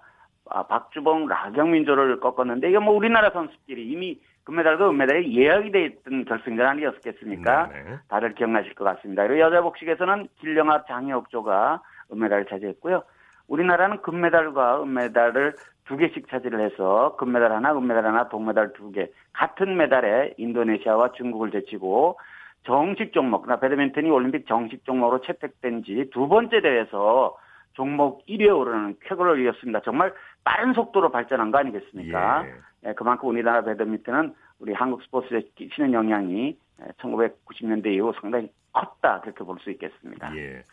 아, 0.48 0.64
박주봉, 0.68 1.28
라경민조를 1.28 2.20
꺾었는데 2.20 2.70
이게 2.70 2.80
뭐 2.80 2.94
우리나라 2.94 3.32
선수끼리 3.32 3.90
이미 3.92 4.22
금메달과 4.44 4.90
은메달이 4.90 5.36
예약이 5.36 5.72
돼 5.72 5.86
있던 5.86 6.26
결승전 6.26 6.66
아니었겠습니까? 6.66 7.68
네, 7.68 7.84
네. 7.84 7.98
다들 8.08 8.36
기억나실 8.36 8.76
것 8.76 8.84
같습니다. 8.84 9.24
그리고 9.24 9.40
여자 9.40 9.62
복식에서는 9.62 10.28
길령아, 10.40 10.84
장혜옥조가 10.86 11.82
은메달을 12.14 12.46
차지했고요. 12.46 13.04
우리나라는 13.48 14.02
금메달과 14.02 14.84
은메달을 14.84 15.56
두 15.88 15.98
개씩 15.98 16.28
차지를 16.30 16.60
해서 16.62 17.16
금메달 17.18 17.52
하나, 17.52 17.72
은메달 17.78 18.06
하나, 18.06 18.28
동메달 18.30 18.74
두 18.74 18.92
개. 18.92 19.10
같은 19.34 19.78
메달에 19.78 20.34
인도네시아와 20.38 21.12
중국을 21.12 21.52
제치고 21.52 22.18
정식 22.64 23.14
종목, 23.14 23.44
그러니까 23.44 23.60
배드민턴이 23.62 24.10
올림픽 24.10 24.48
정식 24.48 24.84
종목으로 24.86 25.22
채택된 25.22 25.84
지 25.84 26.10
두 26.12 26.28
번째 26.28 26.62
대회에서 26.62 27.38
종목 27.74 28.26
1위에 28.26 28.58
오르는 28.58 28.96
쾌거를 29.02 29.40
이었습니다. 29.44 29.82
정말 29.82 30.14
빠른 30.44 30.74
속도로 30.74 31.12
발전한 31.12 31.52
거 31.52 31.60
아니겠습니까? 31.60 32.46
예. 32.48 32.54
예, 32.90 32.94
그만큼 32.94 33.30
우리나라 33.30 33.62
배드민턴은 33.64 34.34
우리 34.60 34.74
한국 34.74 35.04
스포츠에 35.04 35.42
끼치는 35.56 35.94
영향이 35.94 36.58
1990년대 37.00 37.88
이후 37.94 38.14
상당히 38.22 38.50
컸다 38.74 39.22
그렇게 39.22 39.44
볼 39.44 39.58
수 39.60 39.70
있겠습니다. 39.72 40.36
예. 40.38 40.64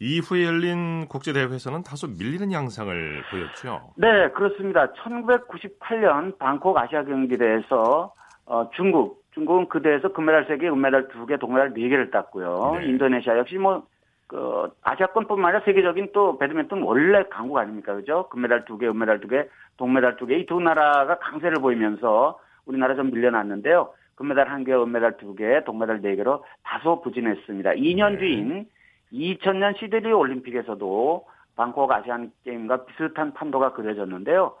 이후에 0.00 0.46
열린 0.46 1.06
국제대회에서는 1.08 1.82
다소 1.82 2.06
밀리는 2.08 2.50
양상을 2.50 3.22
보였죠. 3.30 3.92
네, 3.96 4.30
그렇습니다. 4.30 4.90
1998년 4.94 6.38
방콕 6.38 6.76
아시아 6.78 7.04
경기대회에서 7.04 8.12
어, 8.46 8.70
중국, 8.74 9.22
중국은 9.34 9.68
그 9.68 9.82
대회에서 9.82 10.12
금메달 10.12 10.46
3개, 10.48 10.64
은메달 10.72 11.08
2개, 11.08 11.38
동메달 11.38 11.74
4개를 11.74 12.10
땄고요. 12.10 12.78
네. 12.80 12.86
인도네시아 12.88 13.36
역시 13.38 13.56
뭐, 13.56 13.86
그, 14.26 14.70
아시아권뿐만 14.82 15.50
아니라 15.50 15.64
세계적인 15.66 16.08
또 16.14 16.38
배드민턴 16.38 16.82
원래 16.82 17.22
강국 17.30 17.58
아닙니까? 17.58 17.94
그죠? 17.94 18.28
금메달 18.30 18.64
2개, 18.64 18.84
은메달 18.84 19.20
2개, 19.20 19.46
동메달 19.76 20.16
2개, 20.16 20.40
이 20.40 20.46
두 20.46 20.60
나라가 20.60 21.18
강세를 21.18 21.58
보이면서 21.60 22.38
우리나라 22.64 22.94
좀 22.94 23.10
밀려났는데요. 23.10 23.90
금메달 24.14 24.46
1개, 24.48 24.70
은메달 24.70 25.18
2개, 25.18 25.64
동메달 25.64 26.00
4개로 26.00 26.42
다소 26.62 27.02
부진했습니다. 27.02 27.72
2년 27.72 28.12
네. 28.12 28.18
뒤인 28.18 28.66
2000년 29.12 29.78
시드니 29.78 30.12
올림픽에서도 30.12 31.26
방콕 31.56 31.90
아시안 31.90 32.32
게임과 32.44 32.86
비슷한 32.86 33.34
판도가 33.34 33.72
그려졌는데요. 33.72 34.54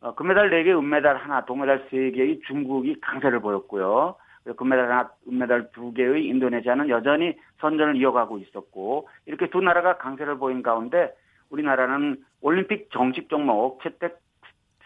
어, 0.00 0.14
금메달 0.14 0.50
4개, 0.50 0.76
은메달 0.76 1.16
하나, 1.16 1.44
동메달 1.44 1.88
3개의 1.88 2.42
중국이 2.46 3.00
강세를 3.00 3.40
보였고요. 3.40 4.16
금메달 4.56 4.90
하나, 4.90 5.10
은메달 5.28 5.70
2개의 5.70 6.24
인도네시아는 6.24 6.88
여전히 6.88 7.36
선전을 7.60 7.96
이어가고 7.96 8.38
있었고 8.38 9.08
이렇게 9.26 9.50
두 9.50 9.60
나라가 9.60 9.98
강세를 9.98 10.38
보인 10.38 10.62
가운데 10.62 11.14
우리나라는 11.50 12.24
올림픽 12.40 12.90
정식 12.90 13.28
종목 13.28 13.82
채택 13.82 14.18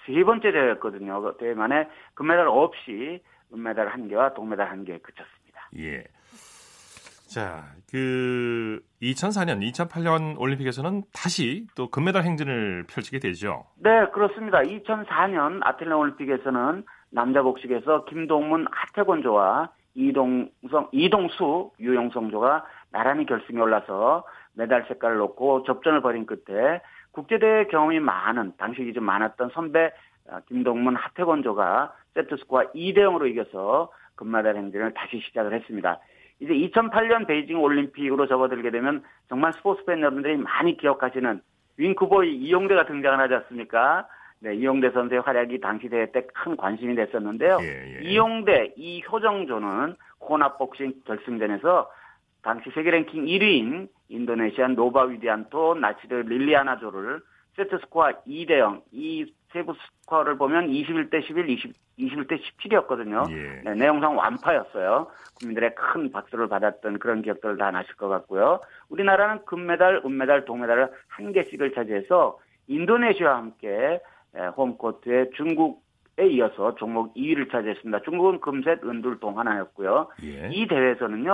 세 0.04 0.24
번째 0.24 0.50
대회였거든요. 0.50 1.20
그 1.22 1.36
대회 1.38 1.54
만에 1.54 1.88
금메달 2.14 2.48
없이 2.48 3.22
은메달 3.52 3.88
한 3.88 4.08
개와 4.08 4.34
동메달 4.34 4.68
한 4.68 4.84
개에 4.84 4.98
그쳤습니다. 4.98 5.68
예. 5.78 6.04
자, 7.34 7.64
그 7.90 8.80
2004년, 9.02 9.60
2008년 9.72 10.38
올림픽에서는 10.38 11.02
다시 11.12 11.66
또 11.74 11.90
금메달 11.90 12.22
행진을 12.22 12.84
펼치게 12.88 13.18
되죠. 13.18 13.64
네, 13.74 14.06
그렇습니다. 14.12 14.60
2004년 14.60 15.58
아틀란타 15.64 15.96
올림픽에서는 15.96 16.84
남자 17.10 17.42
복식에서 17.42 18.04
김동문, 18.04 18.68
하태권조와 18.70 19.70
이동성, 19.96 20.90
이동수, 20.92 21.72
유영성조가 21.80 22.66
나란히 22.92 23.26
결승에 23.26 23.60
올라서 23.60 24.22
메달 24.52 24.84
색깔을 24.86 25.16
놓고 25.16 25.64
접전을 25.64 26.02
벌인 26.02 26.26
끝에 26.26 26.82
국제대회 27.10 27.64
경험이 27.64 27.98
많은 27.98 28.52
당시 28.58 28.92
좀 28.92 29.02
많았던 29.02 29.50
선배 29.54 29.90
어, 30.28 30.38
김동문 30.46 30.94
하태건조가 30.94 31.94
세트 32.14 32.36
스코어 32.36 32.70
2대 32.76 32.98
0으로 32.98 33.28
이겨서 33.28 33.90
금메달 34.14 34.54
행진을 34.54 34.94
다시 34.94 35.20
시작을 35.26 35.52
했습니다. 35.52 35.98
이제 36.44 36.52
2008년 36.52 37.26
베이징 37.26 37.58
올림픽으로 37.58 38.26
접어들게 38.26 38.70
되면 38.70 39.02
정말 39.28 39.52
스포츠 39.54 39.82
팬 39.86 40.00
여러분들이 40.00 40.36
많이 40.36 40.76
기억하시는 40.76 41.40
윙크보이 41.78 42.36
이용대가 42.36 42.84
등장을 42.84 43.18
하지 43.18 43.34
않습니까? 43.34 44.06
네, 44.40 44.54
이용대 44.54 44.90
선수의 44.90 45.22
활약이 45.22 45.60
당시 45.60 45.88
대회 45.88 46.10
때 46.12 46.26
큰 46.34 46.54
관심이 46.56 46.94
됐었는데요. 46.94 47.58
예, 47.62 47.96
예. 47.96 48.00
이용대, 48.02 48.74
이효정조는 48.76 49.96
혼합복식 50.18 50.92
결승전에서 51.06 51.90
당시 52.42 52.70
세계 52.74 52.90
랭킹 52.90 53.24
1위인 53.24 53.88
인도네시아 54.10 54.68
노바 54.68 55.04
위디안토 55.04 55.76
나시르 55.76 56.24
릴리아나조를 56.26 57.20
세트 57.56 57.78
스코어 57.78 58.10
2대 58.26 58.58
0, 58.58 58.82
이 58.92 59.32
세부 59.54 59.72
스코어를 60.02 60.36
보면 60.36 60.66
21대 60.66 61.24
11, 61.24 61.48
20, 61.48 61.72
21대 61.98 62.40
17이었거든요. 62.40 63.30
예. 63.30 63.62
네, 63.62 63.74
내용상 63.74 64.18
완파였어요. 64.18 65.06
국민들의 65.38 65.74
큰 65.76 66.10
박수를 66.10 66.48
받았던 66.48 66.98
그런 66.98 67.22
기억들을 67.22 67.56
다 67.56 67.70
나실 67.70 67.94
것 67.94 68.08
같고요. 68.08 68.60
우리나라는 68.88 69.44
금메달, 69.46 70.02
은메달, 70.04 70.44
동메달을 70.44 70.90
한 71.08 71.32
개씩을 71.32 71.72
차지해서 71.72 72.38
인도네시아와 72.66 73.36
함께 73.36 74.00
홈코트에 74.56 75.30
중국 75.36 75.84
에 76.16 76.28
이어서 76.28 76.76
종목 76.76 77.12
2위를 77.14 77.50
차지했습니다. 77.50 78.02
중국은 78.02 78.40
금셋, 78.40 78.84
은둘, 78.84 79.18
동 79.18 79.36
하나였고요. 79.40 80.10
예. 80.22 80.48
이 80.52 80.68
대회에서는요, 80.68 81.32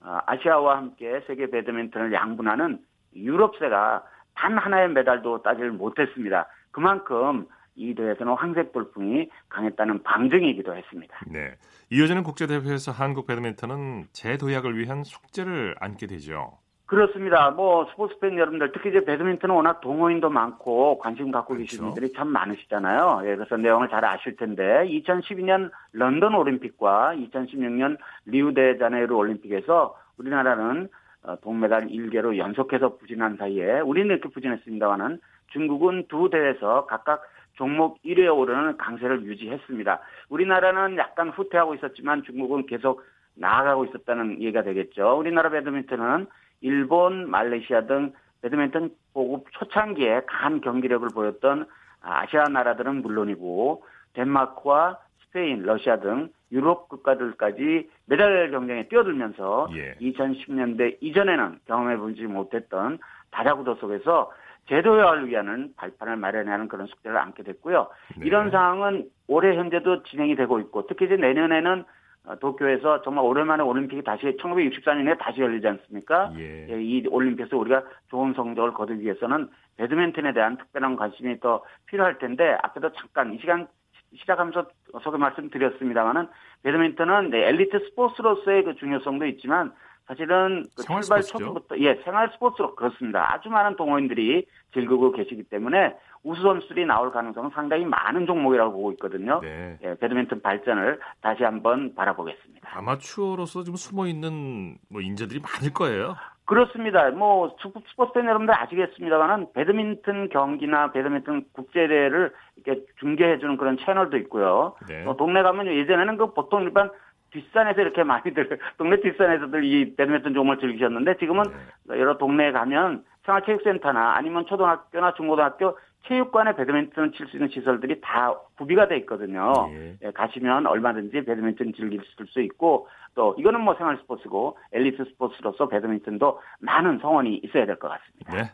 어, 0.00 0.18
아시아와 0.26 0.78
함께 0.78 1.20
세계 1.28 1.48
배드민턴을 1.48 2.12
양분하는 2.12 2.80
유럽세가 3.14 4.02
단 4.34 4.58
하나의 4.58 4.88
메달도 4.88 5.42
따지를 5.42 5.70
못했습니다. 5.70 6.48
그만큼 6.72 7.46
이 7.76 7.94
대회에서는 7.94 8.32
황색 8.34 8.72
돌풍이 8.72 9.28
강했다는 9.48 10.02
방증이기도 10.02 10.74
했습니다. 10.74 11.18
네. 11.26 11.54
이어지는 11.90 12.22
국제대회에서 12.22 12.90
한국 12.90 13.26
배드민턴은 13.26 14.06
재도약을 14.12 14.78
위한 14.78 15.04
숙제를 15.04 15.76
안게 15.78 16.06
되죠. 16.06 16.58
그렇습니다. 16.86 17.50
뭐 17.50 17.86
스포츠 17.90 18.16
팬 18.20 18.38
여러분들 18.38 18.70
특히 18.72 18.90
이제 18.90 19.04
배드민턴은 19.04 19.54
워낙 19.54 19.80
동호인도 19.80 20.30
많고 20.30 20.98
관심 20.98 21.32
갖고 21.32 21.54
그렇죠. 21.54 21.64
계신 21.64 21.84
분들이 21.84 22.12
참 22.12 22.28
많으시잖아요. 22.28 23.22
예, 23.24 23.34
그래서 23.34 23.56
내용을 23.56 23.88
잘 23.88 24.04
아실 24.04 24.36
텐데 24.36 24.62
2012년 24.86 25.70
런던 25.92 26.34
올림픽과 26.34 27.14
2016년 27.16 27.98
리우데자네이루 28.26 29.16
올림픽에서 29.16 29.96
우리나라는 30.18 30.88
어, 31.24 31.36
동메달 31.40 31.88
1개로 31.88 32.36
연속해서 32.38 32.98
부진한 32.98 33.36
사이에 33.36 33.80
우리는 33.80 34.08
이렇게 34.08 34.28
부진했습니다만은 34.28 35.18
중국은 35.48 36.06
두 36.08 36.30
대회에서 36.30 36.86
각각 36.86 37.22
종목 37.56 38.02
1위에 38.02 38.34
오르는 38.34 38.76
강세를 38.76 39.24
유지했습니다. 39.24 40.00
우리나라는 40.28 40.96
약간 40.98 41.30
후퇴하고 41.30 41.74
있었지만 41.74 42.22
중국은 42.22 42.66
계속 42.66 43.02
나아가고 43.34 43.86
있었다는 43.86 44.42
얘기가 44.42 44.62
되겠죠. 44.62 45.18
우리나라 45.18 45.50
배드민턴은 45.50 46.26
일본, 46.60 47.28
말레이시아 47.30 47.82
등 47.86 48.12
배드민턴 48.42 48.90
보급 49.12 49.46
초창기에 49.52 50.22
강한 50.26 50.60
경기력을 50.60 51.08
보였던 51.08 51.66
아시아 52.00 52.44
나라들은 52.44 53.02
물론이고 53.02 53.84
덴마크와 54.12 54.98
스페인, 55.24 55.62
러시아 55.62 55.98
등 55.98 56.30
유럽 56.52 56.88
국가들까지 56.88 57.90
메달 58.06 58.50
경쟁에 58.50 58.88
뛰어들면서 58.88 59.68
예. 59.74 59.94
2010년대 60.00 60.98
이전에는 61.00 61.60
경험해보지 61.66 62.22
못했던 62.24 62.98
다자구도 63.32 63.74
속에서 63.76 64.32
제도화를 64.68 65.28
위한 65.28 65.70
발판을 65.76 66.16
마련하는 66.16 66.68
그런 66.68 66.86
숙제를 66.86 67.16
안게 67.16 67.42
됐고요. 67.42 67.88
네. 68.16 68.26
이런 68.26 68.50
상황은 68.50 69.08
올해 69.28 69.56
현재도 69.56 70.04
진행이 70.04 70.36
되고 70.36 70.58
있고 70.60 70.86
특히 70.86 71.06
이제 71.06 71.16
내년에는 71.16 71.84
어, 72.26 72.36
도쿄에서 72.36 73.02
정말 73.02 73.24
오랜만에 73.24 73.62
올림픽이 73.62 74.02
다시 74.02 74.36
1964년에 74.36 75.18
다시 75.18 75.40
열리지 75.40 75.66
않습니까? 75.68 76.32
예. 76.36 76.66
예. 76.68 76.82
이 76.82 77.06
올림픽에서 77.06 77.56
우리가 77.56 77.84
좋은 78.08 78.34
성적을 78.34 78.72
거두기 78.72 79.02
위해서는 79.02 79.48
배드민턴에 79.76 80.32
대한 80.32 80.56
특별한 80.56 80.96
관심이 80.96 81.38
더 81.38 81.62
필요할 81.86 82.18
텐데 82.18 82.56
앞에도 82.62 82.92
잠깐 82.92 83.32
이 83.32 83.38
시간 83.38 83.68
시작하면서 84.14 84.66
소개 85.02 85.18
말씀드렸습니다만은 85.18 86.28
배드민턴은 86.62 87.30
네, 87.30 87.48
엘리트 87.48 87.78
스포츠로서의 87.90 88.64
그 88.64 88.74
중요성도 88.76 89.26
있지만 89.26 89.72
사실은 90.06 90.64
그 90.76 90.84
출발 90.84 91.22
초기부터 91.22 91.78
예 91.80 91.96
생활 92.04 92.30
스포츠로 92.32 92.74
그렇습니다. 92.76 93.32
아주 93.32 93.48
많은 93.48 93.76
동호인들이 93.76 94.46
즐기고 94.72 95.12
계시기 95.12 95.42
때문에 95.44 95.96
우수 96.22 96.42
선수들이 96.42 96.86
나올 96.86 97.12
가능성은 97.12 97.50
상당히 97.54 97.84
많은 97.84 98.26
종목이라고 98.26 98.72
보고 98.72 98.92
있거든요. 98.92 99.40
네. 99.40 99.78
예, 99.82 99.94
배드민턴 99.98 100.40
발전을 100.40 101.00
다시 101.20 101.42
한번 101.44 101.94
바라보겠습니다. 101.94 102.68
아마추어로서 102.78 103.64
지금 103.64 103.76
숨어 103.76 104.06
있는 104.06 104.76
뭐 104.88 105.00
인재들이 105.00 105.40
많을 105.40 105.72
거예요. 105.72 106.16
그렇습니다. 106.44 107.10
뭐 107.10 107.56
스포츠 107.90 108.12
팬 108.12 108.26
여러분들 108.26 108.54
아시겠습니다만은 108.54 109.52
배드민턴 109.52 110.28
경기나 110.28 110.92
배드민턴 110.92 111.44
국제대회를 111.52 112.32
이렇게 112.56 112.84
중계해주는 113.00 113.56
그런 113.56 113.76
채널도 113.78 114.16
있고요. 114.18 114.76
네. 114.88 115.04
또 115.04 115.16
동네 115.16 115.42
가면 115.42 115.66
예전에는 115.66 116.16
그 116.16 116.32
보통 116.34 116.62
일반 116.62 116.90
뒷산에서 117.30 117.80
이렇게 117.80 118.02
많이들 118.02 118.58
동네 118.78 119.00
뒷산에서들 119.00 119.64
이 119.64 119.94
배드민턴 119.96 120.34
종목을 120.34 120.58
즐기셨는데 120.60 121.16
지금은 121.18 121.44
네. 121.84 121.98
여러 122.00 122.16
동네에 122.18 122.52
가면 122.52 123.04
생활체육센터나 123.24 124.14
아니면 124.16 124.46
초등학교나 124.46 125.14
중고등학교 125.14 125.78
체육관에 126.06 126.54
배드민턴 126.54 127.12
칠 127.12 127.26
수 127.26 127.36
있는 127.36 127.48
시설들이 127.50 128.00
다 128.00 128.32
구비가 128.56 128.86
돼 128.86 128.96
있거든요. 128.98 129.52
네. 129.72 129.96
예, 130.04 130.10
가시면 130.12 130.66
얼마든지 130.66 131.24
배드민턴 131.24 131.72
즐길 131.74 132.00
수 132.28 132.40
있고 132.42 132.86
또 133.16 133.34
이거는 133.38 133.60
뭐 133.62 133.74
생활 133.74 133.96
스포츠고 133.98 134.56
엘리트 134.72 135.04
스포츠로서 135.04 135.66
배드민턴도 135.68 136.40
많은 136.60 137.00
성원이 137.00 137.40
있어야 137.44 137.66
될 137.66 137.76
것 137.78 137.88
같습니다. 137.88 138.32
네. 138.34 138.52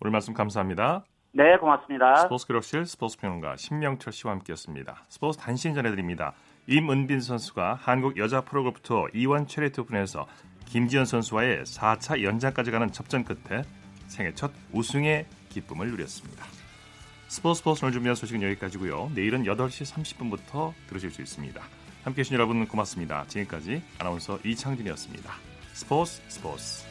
오늘 0.00 0.10
말씀 0.10 0.34
감사합니다. 0.34 1.04
네, 1.32 1.56
고맙습니다. 1.58 2.16
스포츠 2.16 2.46
기록실 2.48 2.84
스포츠 2.86 3.16
평론가 3.20 3.56
신명철 3.56 4.12
씨와 4.12 4.32
함께했습니다. 4.32 4.96
스포츠 5.08 5.38
단신 5.38 5.74
전해드립니다. 5.74 6.32
임은빈 6.70 7.22
선수가 7.22 7.78
한국 7.80 8.18
여자 8.18 8.42
프로골프투어 8.42 9.08
이원 9.14 9.46
체리트 9.46 9.80
오픈에서 9.80 10.26
김지현 10.66 11.06
선수와의 11.06 11.64
4차 11.64 12.22
연장까지 12.22 12.70
가는 12.70 12.92
접전 12.92 13.24
끝에 13.24 13.62
생애 14.06 14.34
첫 14.34 14.52
우승의 14.72 15.24
기쁨을 15.48 15.88
누렸습니다. 15.90 16.44
스포츠 17.28 17.60
스포츠 17.60 17.84
오늘 17.86 17.92
준비한 17.94 18.14
소식은 18.14 18.42
여기까지고요. 18.42 19.12
내일은 19.14 19.44
8시 19.44 19.90
30분부터 19.94 20.74
들으실 20.88 21.10
수 21.10 21.22
있습니다. 21.22 21.58
함께해 22.04 22.22
주신 22.22 22.34
여러분 22.34 22.66
고맙습니다. 22.68 23.24
지금까지 23.28 23.82
아나운서 23.98 24.38
이창진이었습니다. 24.44 25.32
스포츠 25.72 26.20
스포츠 26.28 26.84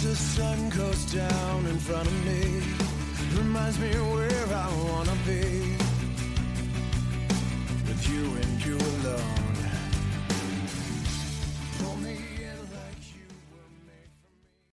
the 0.00 0.14
sun 0.14 0.70
goes 0.70 1.12
down 1.12 1.66
in 1.66 1.76
front 1.76 2.08
of 2.08 2.26
me 2.26 2.62
Reminds 3.36 3.78
me 3.78 3.90
where 3.90 4.54
I 4.54 4.68
wanna 4.82 5.14
be 5.26 5.59
you 8.70 8.76
alone. 8.76 9.39